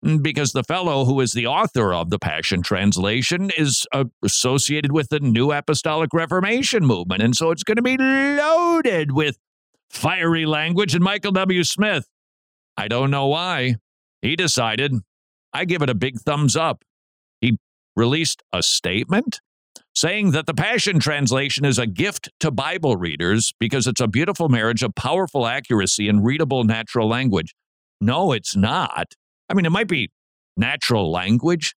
[0.06, 3.88] Mm, because the fellow who is the author of the Passion Translation is
[4.24, 7.24] associated with the New Apostolic Reformation movement.
[7.24, 9.38] And so it's going to be loaded with
[9.89, 10.93] fiery language.
[10.93, 11.63] And Michael W.
[11.63, 12.08] Smith,
[12.76, 13.76] I don't know why,
[14.21, 14.93] he decided
[15.54, 16.84] I give it a big thumbs up.
[17.41, 17.58] He
[17.95, 19.39] released a statement
[19.95, 24.50] saying that the Passion Translation is a gift to Bible readers because it's a beautiful
[24.50, 27.56] marriage of powerful accuracy and readable natural language.
[28.00, 29.13] No, it's not.
[29.50, 30.12] I mean, it might be
[30.56, 31.73] natural language,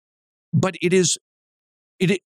[0.53, 1.17] but it is
[1.99, 2.21] it,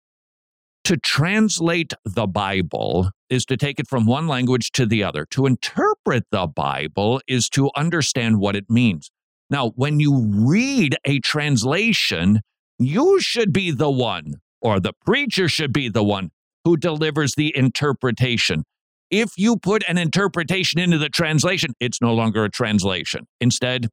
[0.84, 5.26] to translate the Bible is to take it from one language to the other.
[5.30, 9.10] To interpret the Bible is to understand what it means.
[9.50, 12.40] Now, when you read a translation,
[12.78, 16.30] you should be the one, or the preacher should be the one
[16.64, 18.64] who delivers the interpretation.
[19.10, 23.26] If you put an interpretation into the translation, it's no longer a translation.
[23.40, 23.88] Instead,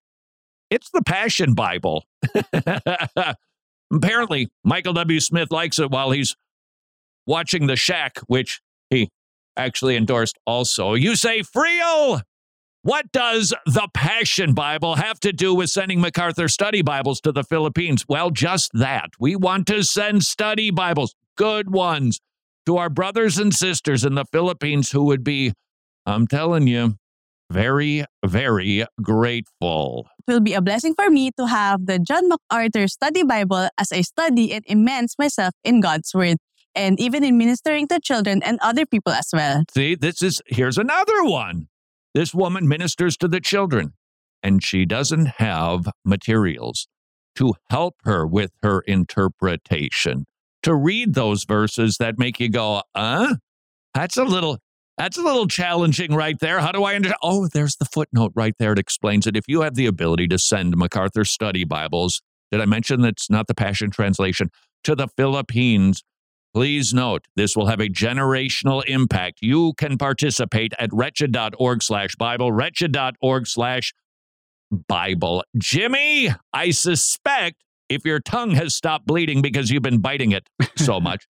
[0.69, 2.05] it's the Passion Bible.
[3.93, 5.19] Apparently, Michael W.
[5.19, 6.35] Smith likes it while he's
[7.31, 9.09] watching The Shack, which he
[9.55, 10.95] actually endorsed also.
[10.95, 12.21] You say, Friel,
[12.81, 17.45] what does the Passion Bible have to do with sending MacArthur study Bibles to the
[17.45, 18.03] Philippines?
[18.09, 19.11] Well, just that.
[19.17, 22.19] We want to send study Bibles, good ones,
[22.65, 25.53] to our brothers and sisters in the Philippines who would be,
[26.05, 26.95] I'm telling you,
[27.49, 30.07] very, very grateful.
[30.27, 33.91] It will be a blessing for me to have the John MacArthur Study Bible as
[33.93, 36.37] I study and immerse myself in God's Word
[36.75, 39.63] and even in ministering to children and other people as well.
[39.73, 41.67] See, this is here's another one.
[42.13, 43.93] This woman ministers to the children
[44.43, 46.87] and she doesn't have materials
[47.35, 50.25] to help her with her interpretation.
[50.63, 53.35] To read those verses that make you go, huh?
[53.93, 54.59] that's a little
[54.97, 56.59] that's a little challenging right there.
[56.59, 57.17] How do I understand?
[57.23, 58.73] Oh, there's the footnote right there.
[58.73, 59.35] It explains it.
[59.35, 63.47] If you have the ability to send MacArthur study Bibles, did I mention that's not
[63.47, 64.49] the Passion Translation,
[64.83, 66.03] to the Philippines?
[66.53, 69.39] Please note, this will have a generational impact.
[69.41, 73.93] You can participate at wretched.org slash Bible, wretched.org slash
[74.87, 75.43] Bible.
[75.57, 80.99] Jimmy, I suspect if your tongue has stopped bleeding because you've been biting it so
[81.01, 81.25] much,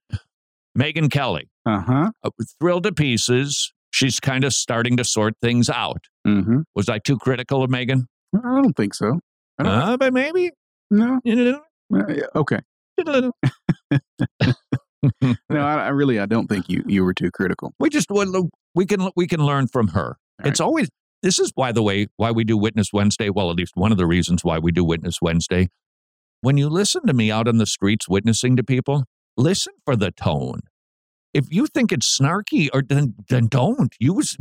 [0.78, 1.50] Megyn Kelly.
[1.66, 2.12] Uh-huh.
[2.24, 2.30] Uh,
[2.60, 3.72] thrilled to pieces.
[3.92, 6.06] She's kind of starting to sort things out.
[6.26, 6.62] Mm-hmm.
[6.76, 8.06] Was I too critical of Megyn?
[8.36, 9.20] I don't think so.
[9.60, 10.52] I don't Uh, but maybe.
[10.90, 11.20] No.
[11.94, 12.06] Uh,
[12.38, 12.60] okay.
[15.22, 17.74] No, I, I really I don't think you you were too critical.
[17.80, 18.10] we just
[18.76, 20.18] we can we can learn from her.
[20.44, 20.90] it's always
[21.22, 23.30] this is by the way why we do Witness Wednesday.
[23.30, 25.70] Well, at least one of the reasons why we do Witness Wednesday.
[26.42, 29.04] When you listen to me out on the streets witnessing to people,
[29.38, 30.62] listen for the tone.
[31.34, 34.38] If you think it's snarky, or then then don't use.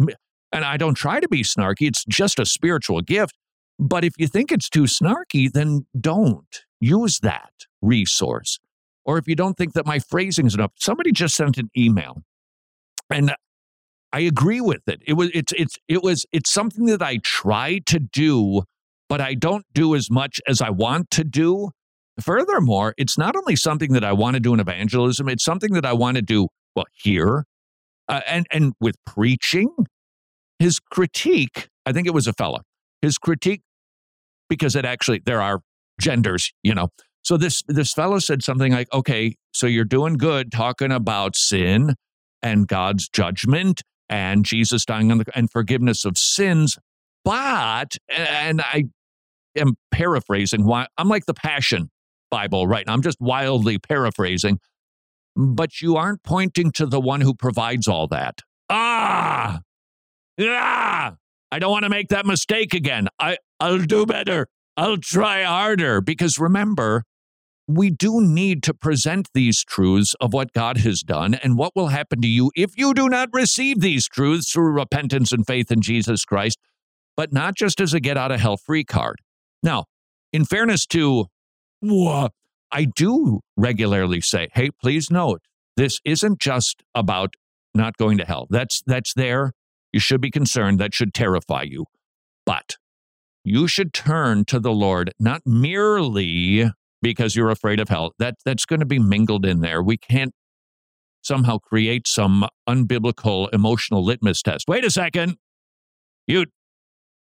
[0.52, 1.86] And I don't try to be snarky.
[1.86, 3.36] It's just a spiritual gift.
[3.78, 8.58] But if you think it's too snarky, then don't use that resource.
[9.10, 12.22] Or if you don't think that my phrasing is enough, somebody just sent an email,
[13.12, 13.34] and
[14.12, 15.02] I agree with it.
[15.04, 18.62] It was it's it's it was it's something that I try to do,
[19.08, 21.70] but I don't do as much as I want to do.
[22.20, 25.84] Furthermore, it's not only something that I want to do in evangelism; it's something that
[25.84, 26.46] I want to do
[26.76, 27.46] well here,
[28.08, 29.70] uh, and and with preaching.
[30.60, 32.60] His critique, I think it was a fella.
[33.02, 33.62] His critique,
[34.48, 35.62] because it actually there are
[36.00, 36.90] genders, you know.
[37.22, 41.94] So this this fellow said something like, "Okay, so you're doing good talking about sin
[42.42, 46.78] and God's judgment and Jesus dying on the and forgiveness of sins,
[47.24, 48.84] but and I
[49.56, 50.64] am paraphrasing.
[50.64, 51.90] Why I'm like the Passion
[52.30, 52.92] Bible right now.
[52.92, 54.58] I'm just wildly paraphrasing,
[55.36, 58.40] but you aren't pointing to the one who provides all that.
[58.68, 59.60] Ah,
[60.40, 61.14] ah!
[61.52, 63.08] I don't want to make that mistake again.
[63.18, 64.46] I I'll do better.
[64.76, 67.04] I'll try harder because remember,
[67.76, 71.88] we do need to present these truths of what God has done and what will
[71.88, 75.80] happen to you if you do not receive these truths through repentance and faith in
[75.80, 76.58] Jesus Christ,
[77.16, 79.20] but not just as a get out of hell free card.
[79.62, 79.84] Now,
[80.32, 81.26] in fairness to,
[81.82, 85.42] I do regularly say, hey, please note,
[85.76, 87.34] this isn't just about
[87.74, 88.46] not going to hell.
[88.50, 89.52] That's that's there.
[89.92, 90.78] You should be concerned.
[90.78, 91.86] That should terrify you.
[92.44, 92.76] But
[93.44, 96.70] you should turn to the Lord not merely
[97.02, 98.12] because you're afraid of hell.
[98.18, 99.82] That that's going to be mingled in there.
[99.82, 100.32] We can't
[101.22, 104.66] somehow create some unbiblical emotional litmus test.
[104.68, 105.36] Wait a second.
[106.26, 106.46] You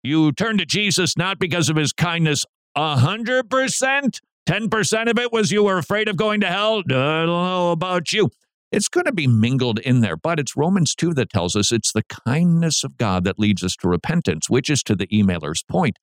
[0.04, 2.46] you turn to Jesus not because of his kindness
[2.76, 4.22] a hundred percent.
[4.46, 6.80] Ten percent of it was you were afraid of going to hell.
[6.80, 8.30] I don't know about you.
[8.74, 11.94] It's going to be mingled in there, but it's Romans 2 that tells us it's
[11.94, 16.00] the kindness of God that leads us to repentance, which is to the emailer's point.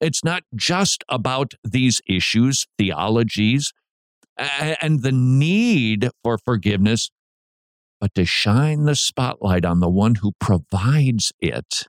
[0.00, 3.72] It's not just about these issues, theologies,
[4.36, 7.10] and the need for forgiveness,
[8.00, 11.86] but to shine the spotlight on the one who provides it.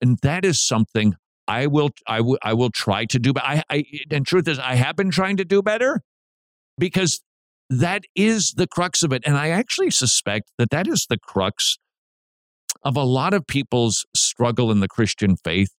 [0.00, 1.14] And that is something
[1.46, 3.32] I will I will I will try to do.
[3.32, 6.00] But I, I and truth is, I have been trying to do better
[6.78, 7.20] because
[7.68, 9.22] that is the crux of it.
[9.26, 11.76] And I actually suspect that that is the crux
[12.82, 15.70] of a lot of people's struggle in the Christian faith.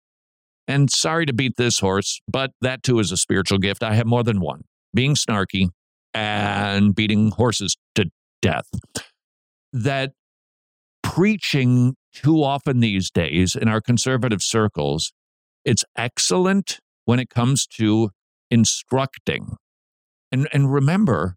[0.68, 3.84] And sorry to beat this horse, but that too is a spiritual gift.
[3.84, 4.62] I have more than one
[4.94, 5.70] being snarky
[6.14, 8.10] and beating horses to
[8.42, 8.68] death.
[9.74, 10.14] That
[11.04, 15.12] preaching too often these days in our conservative circles,
[15.64, 18.10] it's excellent when it comes to
[18.50, 19.58] instructing.
[20.32, 21.36] And, and remember,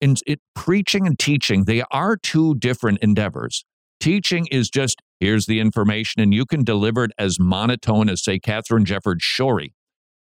[0.00, 3.64] in it, preaching and teaching, they are two different endeavors.
[4.00, 8.38] Teaching is just here's the information, and you can deliver it as monotone as, say,
[8.38, 9.72] Katharine Jefferts Schori.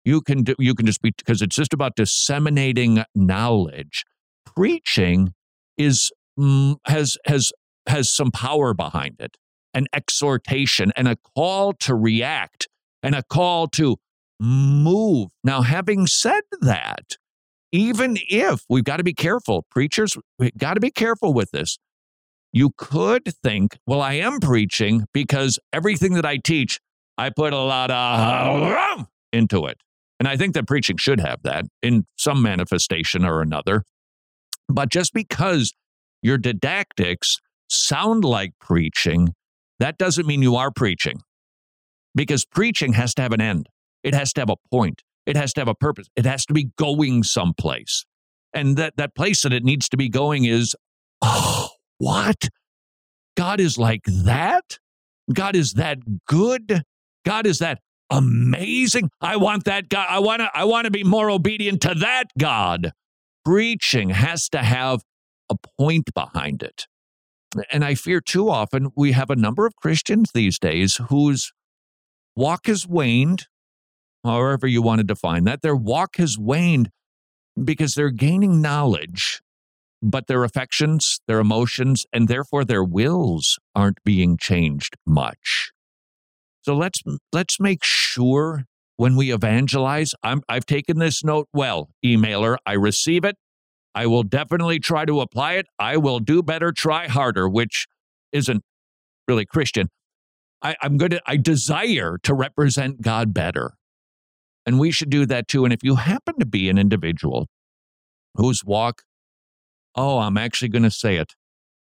[0.06, 4.06] You can do, you can just be because it's just about disseminating knowledge.
[4.46, 5.34] Preaching
[5.78, 7.52] is mm, has has
[7.88, 9.38] has some power behind it,
[9.74, 12.68] an exhortation and a call to react
[13.04, 13.98] and a call to
[14.40, 15.30] move.
[15.44, 17.18] Now, having said that,
[17.72, 21.78] even if we've got to be careful, preachers, we've got to be careful with this.
[22.52, 26.80] You could think, well, I am preaching because everything that I teach,
[27.18, 29.78] I put a lot of into it.
[30.20, 33.84] And I think that preaching should have that in some manifestation or another.
[34.68, 35.74] But just because
[36.22, 37.38] your didactics
[37.70, 39.34] sound like preaching,
[39.80, 41.22] that doesn't mean you are preaching.
[42.16, 43.70] Because preaching has to have an end,
[44.04, 45.04] it has to have a point.
[45.26, 46.08] It has to have a purpose.
[46.16, 48.04] It has to be going someplace.
[48.52, 50.76] And that, that place that it needs to be going is,
[51.22, 51.59] oh,
[52.00, 52.50] what?
[53.38, 54.80] God is like that?
[55.32, 56.84] God is that good?
[57.24, 57.80] God is that
[58.10, 59.10] amazing?
[59.22, 60.08] I want that God.
[60.10, 62.92] I want to I want to be more obedient to that God.
[63.46, 65.02] Preaching has to have
[65.50, 66.86] a point behind it.
[67.72, 71.52] And I fear too often we have a number of Christians these days whose
[72.36, 73.46] walk has waned
[74.24, 75.62] however you want to define that.
[75.62, 76.90] Their walk has waned
[77.62, 79.42] because they're gaining knowledge,
[80.02, 85.72] but their affections, their emotions, and therefore their wills aren't being changed much.
[86.62, 88.66] So let's let's make sure
[89.00, 92.58] when we evangelize, I'm, I've taken this note well, emailer.
[92.66, 93.38] I receive it.
[93.96, 95.68] I will definitely try to apply it.
[95.80, 97.88] I will do better, try harder, which
[98.34, 98.62] isn't
[99.26, 99.88] really Christian.
[100.62, 103.72] I, I'm going to, I desire to represent God better.
[104.66, 105.64] And we should do that too.
[105.64, 107.48] And if you happen to be an individual
[108.36, 109.04] whose walk,
[110.00, 111.34] oh, I'm actually going to say it,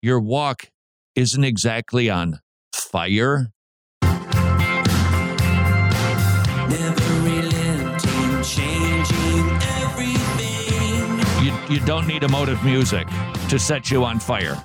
[0.01, 0.69] your walk
[1.15, 2.39] isn't exactly on
[2.73, 3.51] fire.
[11.43, 13.07] You, you don't need emotive music
[13.49, 14.63] to set you on fire.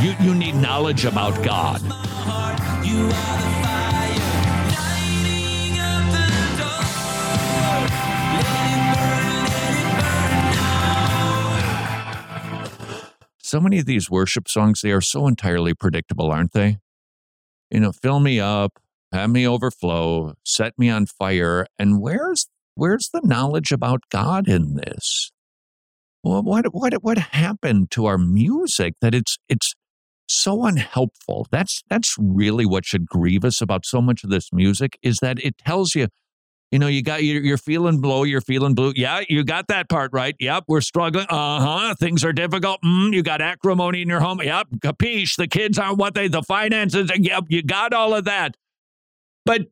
[0.00, 1.80] You, you need knowledge about God.
[13.56, 16.76] So many of these worship songs, they are so entirely predictable, aren't they?
[17.70, 18.78] You know, fill me up,
[19.12, 21.66] have me overflow, set me on fire.
[21.78, 25.30] And where's where's the knowledge about God in this?
[26.22, 29.72] Well, what what what happened to our music that it's it's
[30.28, 31.46] so unhelpful?
[31.50, 35.38] That's that's really what should grieve us about so much of this music is that
[35.42, 36.08] it tells you
[36.70, 38.92] you know, you got you're, you're feeling low, you're feeling blue.
[38.96, 40.34] Yeah, you got that part right.
[40.40, 41.26] Yep, we're struggling.
[41.28, 41.94] Uh huh.
[41.94, 42.80] Things are difficult.
[42.84, 44.42] Mm, you got acrimony in your home.
[44.42, 45.36] Yep, capiche.
[45.36, 46.28] The kids aren't what they.
[46.28, 47.10] The finances.
[47.14, 48.56] Yep, you got all of that.
[49.44, 49.66] But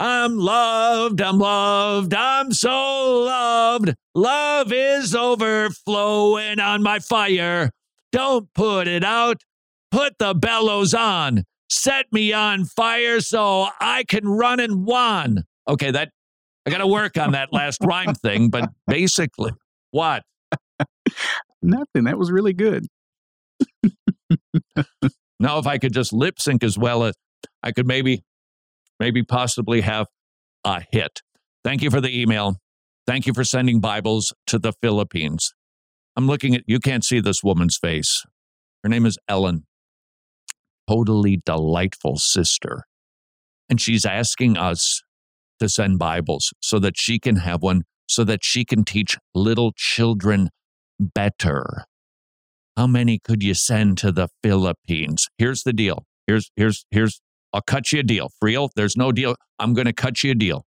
[0.00, 1.20] I'm loved.
[1.20, 2.12] I'm loved.
[2.12, 3.94] I'm so loved.
[4.14, 7.70] Love is overflowing on my fire.
[8.12, 9.42] Don't put it out.
[9.90, 11.44] Put the bellows on.
[11.70, 15.44] Set me on fire so I can run and won.
[15.68, 16.10] Okay, that
[16.66, 19.52] I got to work on that last rhyme thing, but basically,
[19.92, 20.24] what?
[21.62, 22.04] Nothing.
[22.04, 22.86] That was really good.
[25.38, 27.14] now, if I could just lip sync as well as
[27.62, 28.24] I could maybe,
[28.98, 30.06] maybe possibly have
[30.64, 31.20] a hit.
[31.64, 32.56] Thank you for the email.
[33.06, 35.52] Thank you for sending Bibles to the Philippines.
[36.16, 38.24] I'm looking at, you can't see this woman's face.
[38.82, 39.66] Her name is Ellen.
[40.88, 42.82] Totally delightful sister.
[43.68, 45.02] And she's asking us
[45.60, 49.72] to send Bibles so that she can have one, so that she can teach little
[49.76, 50.50] children
[50.98, 51.84] better.
[52.76, 55.28] How many could you send to the Philippines?
[55.38, 56.04] Here's the deal.
[56.26, 57.20] Here's here's here's
[57.52, 58.30] I'll cut you a deal.
[58.42, 59.34] Friel, there's no deal.
[59.58, 60.66] I'm going to cut you a deal.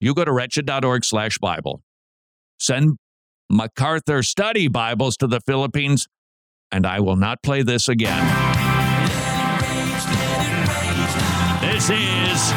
[0.00, 1.82] You go to wretched.org slash Bible.
[2.58, 2.96] Send
[3.50, 6.08] MacArthur Study Bibles to the Philippines,
[6.70, 8.24] and I will not play this again.
[11.60, 12.52] This is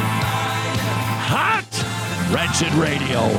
[2.36, 3.30] Wretched Radio.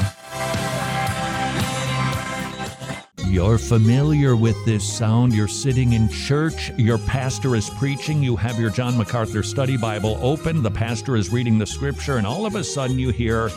[3.26, 5.34] You're familiar with this sound.
[5.34, 6.70] You're sitting in church.
[6.78, 8.22] Your pastor is preaching.
[8.22, 10.62] You have your John MacArthur Study Bible open.
[10.62, 13.51] The pastor is reading the scripture, and all of a sudden you hear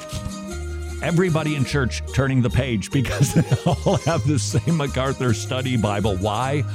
[1.01, 6.17] everybody in church turning the page because they all have the same MacArthur Study Bible.
[6.17, 6.65] Why?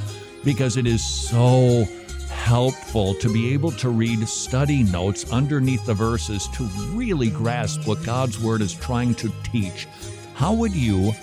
[0.43, 1.87] Because it is so
[2.35, 6.63] helpful to be able to read study notes underneath the verses to
[6.93, 9.87] really grasp what God's Word is trying to teach.
[10.35, 11.13] How would you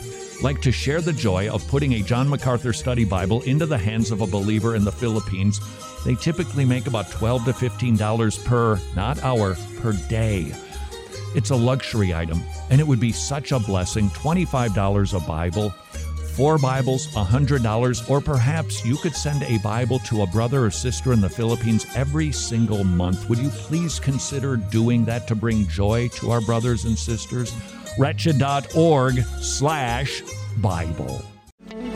[0.43, 4.11] like to share the joy of putting a John MacArthur Study Bible into the hands
[4.11, 5.61] of a believer in the Philippines?
[6.05, 10.53] They typically make about 12 to $15 per, not hour, per day.
[11.35, 15.73] It's a luxury item, and it would be such a blessing $25 a Bible,
[16.33, 21.13] four Bibles, $100, or perhaps you could send a Bible to a brother or sister
[21.13, 23.29] in the Philippines every single month.
[23.29, 27.55] Would you please consider doing that to bring joy to our brothers and sisters?
[27.99, 30.23] Wretched.org slash
[30.59, 31.23] Bible.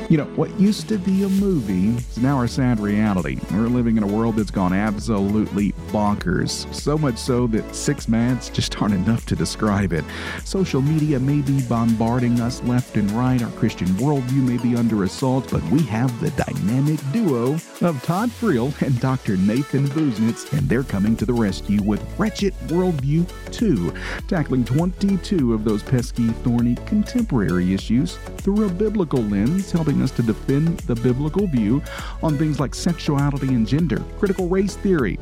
[0.09, 3.39] You know, what used to be a movie is now our sad reality.
[3.51, 6.73] We're living in a world that's gone absolutely bonkers.
[6.75, 10.05] So much so that six mads just aren't enough to describe it.
[10.45, 13.43] Social media may be bombarding us left and right.
[13.43, 18.29] Our Christian worldview may be under assault, but we have the dynamic duo of Todd
[18.29, 19.39] Friel and Dr.
[19.39, 23.95] Nathan Busenitz, and they're coming to the rescue with Wretched Worldview 2,
[24.29, 30.23] tackling 22 of those pesky, thorny, contemporary issues through a biblical lens, helping us to
[30.23, 31.83] defend the biblical view
[32.23, 35.19] on things like sexuality and gender, critical race theory,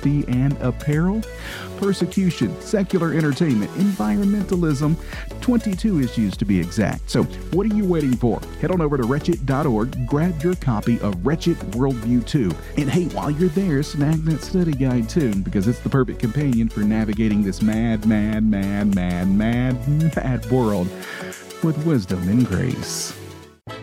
[0.00, 1.22] modesty and apparel,
[1.76, 4.96] persecution, secular entertainment, environmentalism,
[5.40, 7.08] 22 issues to be exact.
[7.10, 8.40] So, what are you waiting for?
[8.60, 12.50] Head on over to wretched.org, grab your copy of Wretched Worldview 2.
[12.78, 16.68] And hey, while you're there, snag that study guide too, because it's the perfect companion
[16.68, 20.88] for navigating this mad, mad, mad, mad, mad, mad world
[21.62, 23.19] with wisdom and grace.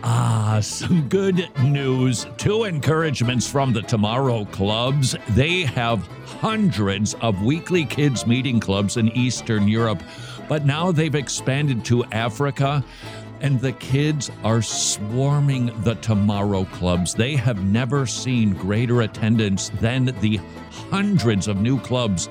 [0.02, 2.26] Ah, some good news.
[2.36, 5.16] Two encouragements from the Tomorrow Clubs.
[5.30, 6.06] They have
[6.40, 10.02] hundreds of weekly kids' meeting clubs in Eastern Europe,
[10.48, 12.84] but now they've expanded to Africa.
[13.40, 17.14] And the kids are swarming the Tomorrow Clubs.
[17.14, 20.40] They have never seen greater attendance than the
[20.90, 22.28] hundreds of new clubs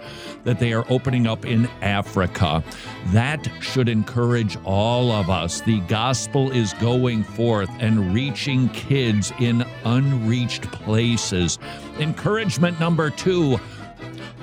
[0.47, 2.63] that they are opening up in Africa.
[3.07, 5.59] That should encourage all of us.
[5.59, 11.59] The gospel is going forth and reaching kids in unreached places.
[11.99, 13.59] Encouragement number two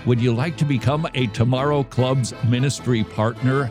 [0.05, 3.70] Would you like to become a Tomorrow Club's ministry partner?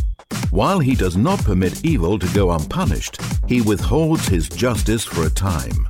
[0.51, 5.29] While he does not permit evil to go unpunished, he withholds his justice for a
[5.29, 5.87] time.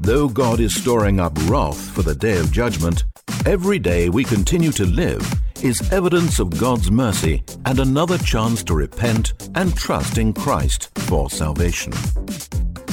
[0.00, 3.04] Though God is storing up wrath for the day of judgment,
[3.46, 5.26] every day we continue to live
[5.62, 11.30] is evidence of God's mercy and another chance to repent and trust in Christ for
[11.30, 11.94] salvation.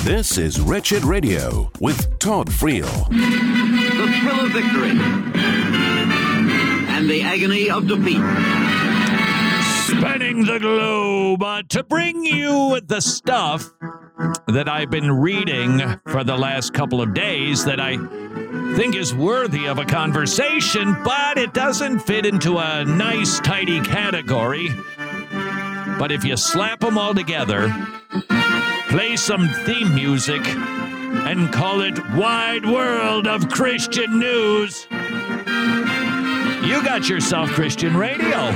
[0.06, 3.10] This is Wretched Radio with Todd Friel.
[3.10, 4.92] The thrill of victory
[6.88, 8.75] and the agony of defeat.
[10.06, 13.74] Spanning the globe uh, to bring you the stuff
[14.48, 17.98] that I've been reading for the last couple of days that I
[18.76, 24.70] think is worthy of a conversation, but it doesn't fit into a nice, tidy category.
[25.98, 27.74] But if you slap them all together,
[28.90, 34.86] play some theme music, and call it Wide World of Christian News,
[36.64, 38.52] you got yourself Christian radio.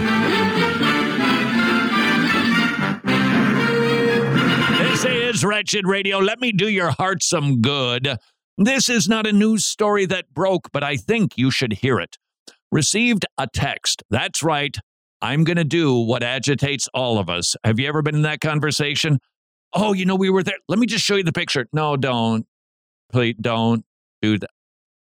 [5.02, 6.18] This is Wretched Radio.
[6.20, 8.18] Let me do your heart some good.
[8.58, 12.18] This is not a news story that broke, but I think you should hear it.
[12.70, 14.04] Received a text.
[14.10, 14.76] That's right.
[15.22, 17.56] I'm going to do what agitates all of us.
[17.64, 19.20] Have you ever been in that conversation?
[19.74, 20.58] Oh, you know, we were there.
[20.68, 21.66] Let me just show you the picture.
[21.72, 22.46] No, don't.
[23.10, 23.86] Please don't
[24.22, 24.50] do that.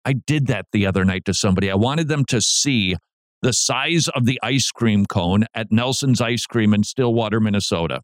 [0.06, 1.70] I did that the other night to somebody.
[1.70, 2.96] I wanted them to see
[3.42, 8.00] the size of the ice cream cone at Nelson's Ice Cream in Stillwater, Minnesota.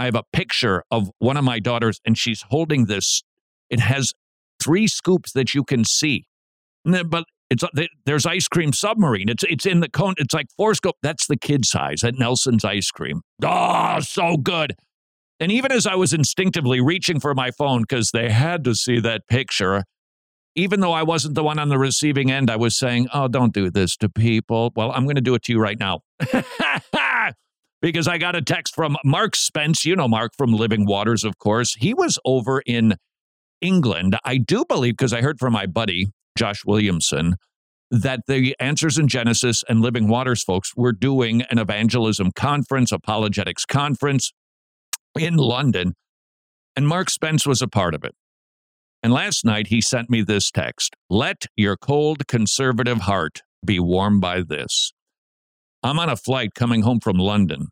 [0.00, 3.22] I have a picture of one of my daughters, and she's holding this.
[3.68, 4.14] It has
[4.58, 6.24] three scoops that you can see,
[6.84, 7.68] but it's uh,
[8.06, 9.28] there's ice cream submarine.
[9.28, 10.14] It's it's in the cone.
[10.16, 10.94] It's like four scoop.
[11.02, 13.20] That's the kid size at Nelson's Ice Cream.
[13.44, 14.74] Oh, so good.
[15.38, 19.00] And even as I was instinctively reaching for my phone because they had to see
[19.00, 19.84] that picture,
[20.54, 23.52] even though I wasn't the one on the receiving end, I was saying, "Oh, don't
[23.52, 26.00] do this to people." Well, I'm going to do it to you right now.
[27.82, 29.84] because I got a text from Mark Spence.
[29.84, 31.74] You know Mark from Living Waters, of course.
[31.74, 32.96] He was over in
[33.60, 34.18] England.
[34.24, 37.36] I do believe, because I heard from my buddy, Josh Williamson,
[37.90, 43.64] that the Answers in Genesis and Living Waters folks were doing an evangelism conference, apologetics
[43.64, 44.32] conference
[45.18, 45.94] in London.
[46.76, 48.14] And Mark Spence was a part of it.
[49.02, 54.20] And last night he sent me this text Let your cold conservative heart be warmed
[54.20, 54.92] by this.
[55.82, 57.68] I'm on a flight coming home from London.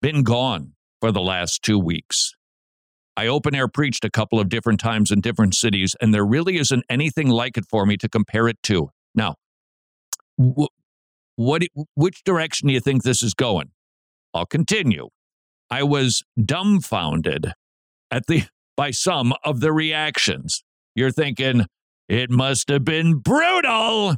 [0.00, 2.34] Been gone for the last two weeks.
[3.16, 6.56] I open air preached a couple of different times in different cities, and there really
[6.56, 8.88] isn't anything like it for me to compare it to.
[9.14, 9.34] Now,
[10.38, 10.72] wh-
[11.36, 11.62] what,
[11.94, 13.72] which direction do you think this is going?
[14.32, 15.08] I'll continue.
[15.70, 17.52] I was dumbfounded
[18.10, 18.44] at the
[18.76, 20.62] by some of the reactions.
[20.94, 21.66] You're thinking
[22.08, 24.16] it must have been brutal.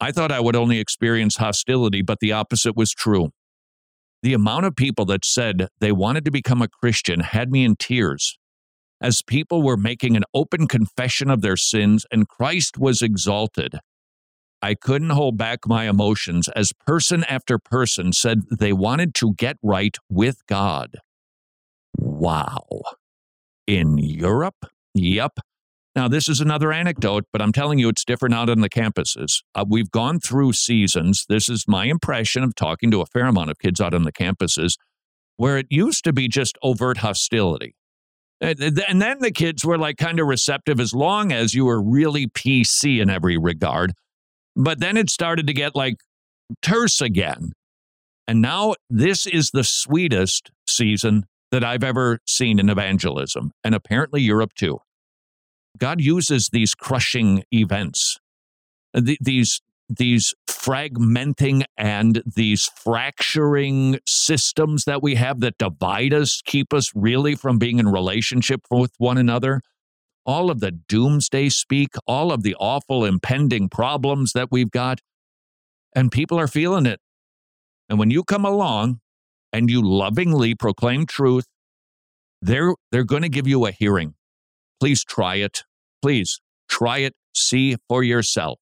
[0.00, 3.30] I thought I would only experience hostility, but the opposite was true.
[4.22, 7.76] The amount of people that said they wanted to become a Christian had me in
[7.76, 8.38] tears
[9.00, 13.78] as people were making an open confession of their sins and Christ was exalted.
[14.62, 19.56] I couldn't hold back my emotions as person after person said they wanted to get
[19.62, 20.96] right with God.
[21.96, 22.66] Wow.
[23.66, 24.66] In Europe?
[24.94, 25.38] Yep.
[25.96, 29.42] Now, this is another anecdote, but I'm telling you, it's different out on the campuses.
[29.54, 31.24] Uh, we've gone through seasons.
[31.28, 34.12] This is my impression of talking to a fair amount of kids out on the
[34.12, 34.74] campuses
[35.36, 37.74] where it used to be just overt hostility.
[38.40, 42.26] And then the kids were like kind of receptive as long as you were really
[42.26, 43.92] PC in every regard.
[44.56, 45.96] But then it started to get like
[46.62, 47.52] terse again.
[48.26, 54.22] And now this is the sweetest season that I've ever seen in evangelism, and apparently
[54.22, 54.78] Europe too.
[55.80, 58.18] God uses these crushing events,
[58.94, 66.72] th- these these fragmenting and these fracturing systems that we have that divide us, keep
[66.72, 69.60] us really from being in relationship with one another.
[70.24, 75.00] All of the doomsday speak, all of the awful impending problems that we've got,
[75.92, 77.00] and people are feeling it.
[77.88, 79.00] And when you come along
[79.52, 81.46] and you lovingly proclaim truth,
[82.40, 84.14] they're they're going to give you a hearing.
[84.78, 85.64] Please try it.
[86.02, 87.14] Please try it.
[87.34, 88.58] See for yourself.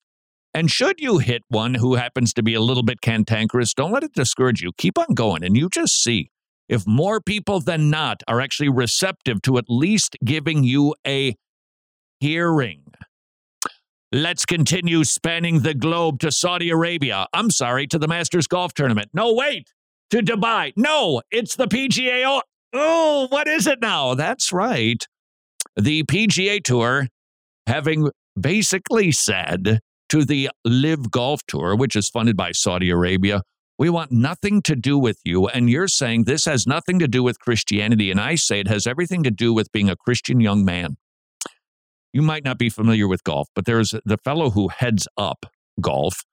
[0.55, 4.03] And should you hit one who happens to be a little bit cantankerous, don't let
[4.03, 4.72] it discourage you.
[4.76, 6.30] Keep on going, and you just see
[6.68, 11.34] if more people than not are actually receptive to at least giving you a
[12.20, 12.82] hearing.
[14.11, 17.26] Let's continue spanning the globe to Saudi Arabia.
[17.32, 19.11] I'm sorry, to the Masters Golf Tournament.
[19.12, 19.68] No, wait,
[20.11, 20.72] to Dubai.
[20.76, 22.41] No, it's the PGA.
[22.72, 24.14] Oh, what is it now?
[24.14, 25.07] That's right.
[25.76, 27.09] The PGA Tour
[27.68, 33.42] having basically said to the LIV Golf Tour, which is funded by Saudi Arabia,
[33.78, 35.46] we want nothing to do with you.
[35.46, 38.10] And you're saying this has nothing to do with Christianity.
[38.10, 40.96] And I say it has everything to do with being a Christian young man.
[42.12, 45.46] You might not be familiar with golf, but there's the fellow who heads up
[45.80, 46.24] golf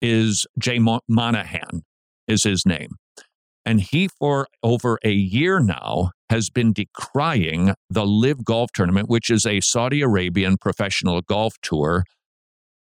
[0.00, 1.82] is Jay Monahan,
[2.26, 2.90] is his name.
[3.64, 9.30] And he, for over a year now, has been decrying the LIV Golf Tournament, which
[9.30, 12.04] is a Saudi Arabian professional golf tour.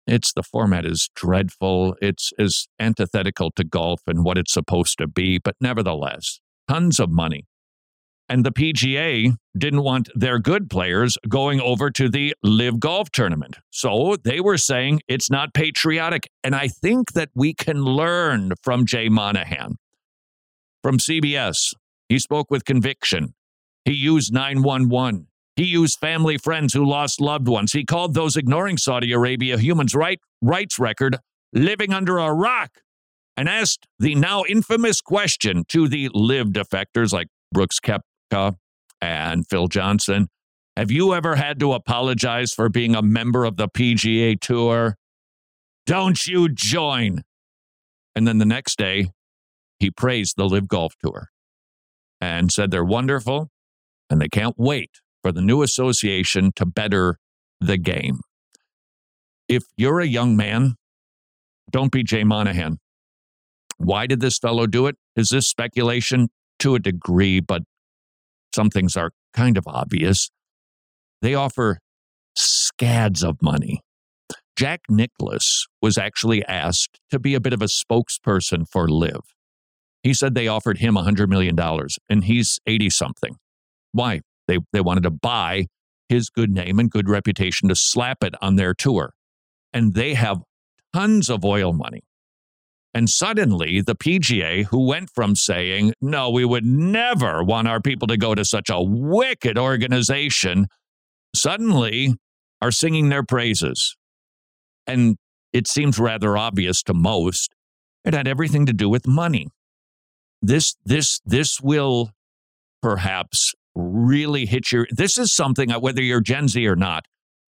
[0.06, 1.96] It's the format is dreadful.
[2.02, 7.10] It's is antithetical to golf and what it's supposed to be, but nevertheless, tons of
[7.10, 7.44] money.
[8.28, 13.58] And the PGA didn't want their good players going over to the LIV Golf Tournament.
[13.70, 16.28] So they were saying it's not patriotic.
[16.42, 19.76] And I think that we can learn from Jay Monahan.
[20.84, 21.72] From CBS,
[22.10, 23.32] he spoke with conviction.
[23.86, 25.28] He used 911.
[25.56, 27.72] He used family friends who lost loved ones.
[27.72, 31.16] He called those ignoring Saudi Arabia human right, rights record
[31.54, 32.82] living under a rock
[33.34, 38.56] and asked the now infamous question to the LIV defectors like Brooks Koepka
[39.00, 40.28] and Phil Johnson
[40.76, 44.96] Have you ever had to apologize for being a member of the PGA Tour?
[45.86, 47.22] Don't you join?
[48.14, 49.08] And then the next day,
[49.84, 51.28] he praised the LIV Golf Tour
[52.18, 53.50] and said they're wonderful
[54.08, 54.88] and they can't wait
[55.22, 57.18] for the new association to better
[57.60, 58.20] the game.
[59.46, 60.76] If you're a young man,
[61.70, 62.78] don't be Jay Monahan.
[63.76, 64.96] Why did this fellow do it?
[65.16, 66.28] Is this speculation?
[66.60, 67.62] To a degree, but
[68.54, 70.30] some things are kind of obvious.
[71.20, 71.78] They offer
[72.34, 73.82] scads of money.
[74.56, 79.33] Jack Nicklaus was actually asked to be a bit of a spokesperson for LIV.
[80.04, 81.58] He said they offered him $100 million
[82.08, 83.36] and he's 80 something.
[83.92, 84.20] Why?
[84.46, 85.66] They, they wanted to buy
[86.10, 89.14] his good name and good reputation to slap it on their tour.
[89.72, 90.42] And they have
[90.92, 92.02] tons of oil money.
[92.92, 98.06] And suddenly, the PGA, who went from saying, no, we would never want our people
[98.06, 100.66] to go to such a wicked organization,
[101.34, 102.14] suddenly
[102.62, 103.96] are singing their praises.
[104.86, 105.16] And
[105.52, 107.54] it seems rather obvious to most.
[108.04, 109.48] It had everything to do with money.
[110.46, 112.10] This, this, this will
[112.82, 114.86] perhaps really hit your.
[114.90, 117.06] This is something, uh, whether you're Gen Z or not,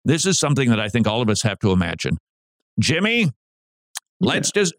[0.05, 2.19] this is something that I think all of us have to imagine.
[2.79, 3.31] Jimmy,
[4.21, 4.75] let's just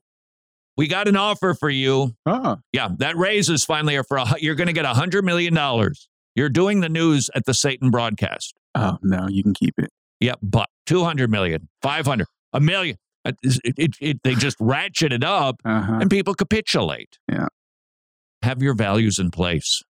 [0.78, 2.16] we got an offer for you.
[2.26, 2.58] Uh-huh.
[2.74, 6.08] Yeah, that raise is finally for a, you're going to get a hundred million dollars.
[6.36, 8.56] You're doing the news at the Satan broadcast.
[8.74, 9.90] Oh no, you can keep it.
[10.20, 12.98] Yeah, but 200 million, 500, a million.
[13.26, 16.00] It, it, it, they just ratchet it up uh-huh.
[16.02, 17.20] and people capitulate.
[17.32, 17.48] Yeah.
[18.44, 19.82] Have your values in place.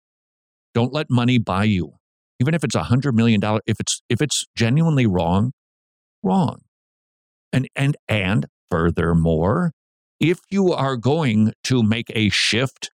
[0.73, 1.93] Don't let money buy you.
[2.39, 5.51] Even if it's a hundred million dollar, if it's if it's genuinely wrong,
[6.23, 6.61] wrong.
[7.53, 9.71] And and and furthermore,
[10.19, 12.91] if you are going to make a shift,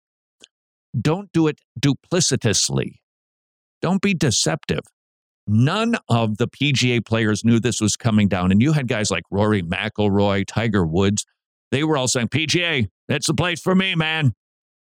[0.99, 2.95] don't do it duplicitously.
[3.81, 4.81] Don't be deceptive.
[5.47, 8.51] None of the PGA players knew this was coming down.
[8.51, 11.25] And you had guys like Rory McIlroy, Tiger Woods.
[11.71, 14.33] They were all saying, PGA, that's the place for me, man.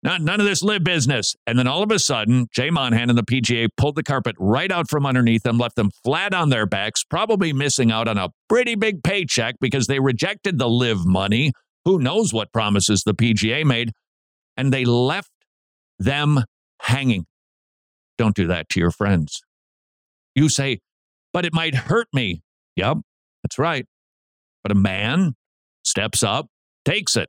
[0.02, 1.34] Not, none of this LIV business.
[1.46, 4.70] And then all of a sudden, Jay Monahan and the PGA pulled the carpet right
[4.70, 8.28] out from underneath them, left them flat on their backs, probably missing out on a
[8.48, 11.52] pretty big paycheck because they rejected the LIV money.
[11.84, 13.92] Who knows what promises the PGA made?
[14.56, 15.30] And they left
[15.98, 16.44] them
[16.82, 17.26] hanging.
[18.18, 19.40] Don't do that to your friends.
[20.34, 20.80] You say,
[21.32, 22.42] but it might hurt me.
[22.76, 22.98] Yep,
[23.42, 23.86] that's right.
[24.62, 25.34] But a man
[25.84, 26.46] steps up,
[26.84, 27.28] takes it.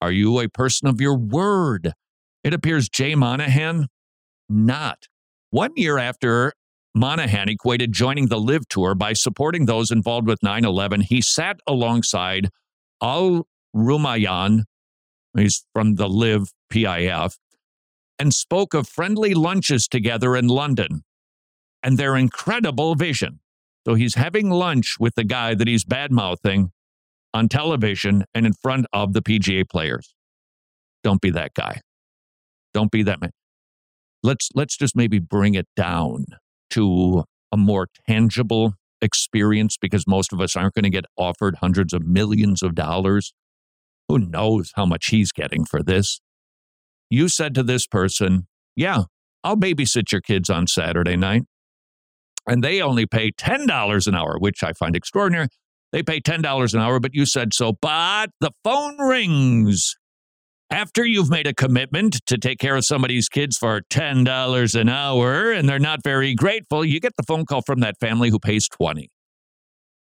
[0.00, 1.92] Are you a person of your word?
[2.44, 3.88] It appears Jay Monahan,
[4.48, 5.08] not.
[5.50, 6.52] One year after
[6.94, 11.58] Monahan equated joining the LIV Tour by supporting those involved with 9 11, he sat
[11.66, 12.50] alongside
[13.02, 14.64] Al Rumayyan,
[15.36, 17.36] he's from the LIV PIF,
[18.18, 21.02] and spoke of friendly lunches together in London
[21.82, 23.40] and their incredible vision.
[23.86, 26.72] So he's having lunch with the guy that he's bad mouthing
[27.34, 30.14] on television and in front of the PGA players.
[31.04, 31.80] Don't be that guy.
[32.74, 33.30] Don't be that man.
[34.22, 36.26] Let's let's just maybe bring it down
[36.70, 41.92] to a more tangible experience because most of us aren't going to get offered hundreds
[41.92, 43.32] of millions of dollars.
[44.08, 46.20] Who knows how much he's getting for this?
[47.10, 49.02] You said to this person, Yeah,
[49.44, 51.44] I'll babysit your kids on Saturday night
[52.48, 55.48] and they only pay $10 an hour, which I find extraordinary.
[55.92, 57.72] They pay $10 an hour, but you said so.
[57.72, 59.94] But the phone rings.
[60.70, 65.50] After you've made a commitment to take care of somebody's kids for $10 an hour
[65.50, 68.68] and they're not very grateful, you get the phone call from that family who pays
[68.68, 69.08] 20.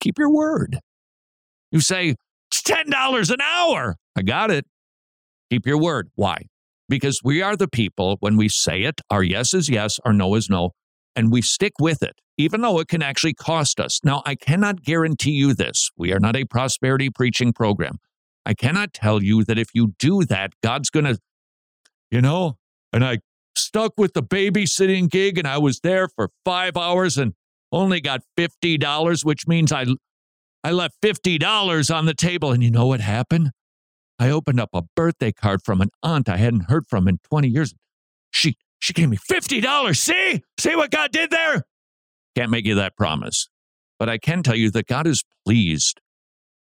[0.00, 0.80] Keep your word.
[1.70, 2.16] You say,
[2.50, 3.94] it's $10 an hour.
[4.16, 4.66] I got it.
[5.50, 6.08] Keep your word.
[6.16, 6.46] Why?
[6.88, 10.34] Because we are the people, when we say it, our yes is yes, our no
[10.34, 10.70] is no,
[11.14, 14.00] and we stick with it, even though it can actually cost us.
[14.04, 15.90] Now, I cannot guarantee you this.
[15.96, 17.98] We are not a prosperity preaching program.
[18.44, 21.18] I cannot tell you that if you do that, God's going to,
[22.10, 22.58] you know,
[22.92, 23.18] and I
[23.56, 27.32] stuck with the babysitting gig and I was there for five hours and
[27.72, 29.86] only got $50, which means I,
[30.62, 32.52] I left $50 on the table.
[32.52, 33.50] And you know what happened?
[34.18, 37.48] I opened up a birthday card from an aunt I hadn't heard from in 20
[37.48, 37.74] years.
[38.30, 39.96] She she gave me $50.
[39.96, 40.42] See?
[40.58, 41.64] See what God did there?
[42.36, 43.48] Can't make you that promise.
[43.98, 46.00] But I can tell you that God is pleased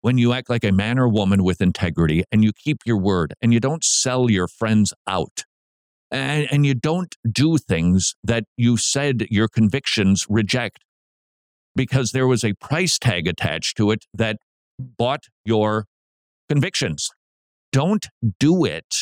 [0.01, 3.33] when you act like a man or woman with integrity and you keep your word
[3.41, 5.43] and you don't sell your friends out
[6.11, 10.79] and, and you don't do things that you said your convictions reject
[11.75, 14.37] because there was a price tag attached to it that
[14.79, 15.85] bought your
[16.49, 17.09] convictions.
[17.71, 18.07] Don't
[18.39, 18.95] do it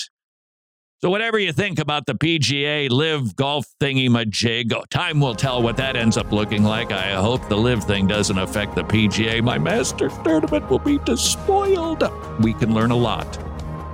[1.01, 5.75] so, whatever you think about the PGA LIV Golf thingy majig, time will tell what
[5.77, 6.93] that ends up looking like.
[6.93, 9.43] I hope the LIV thing doesn't affect the PGA.
[9.43, 12.03] My Masters tournament will be despoiled.
[12.39, 13.35] We can learn a lot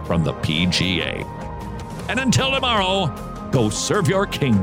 [0.06, 1.26] from the PGA.
[2.08, 3.08] And until tomorrow,
[3.52, 4.56] go serve your king.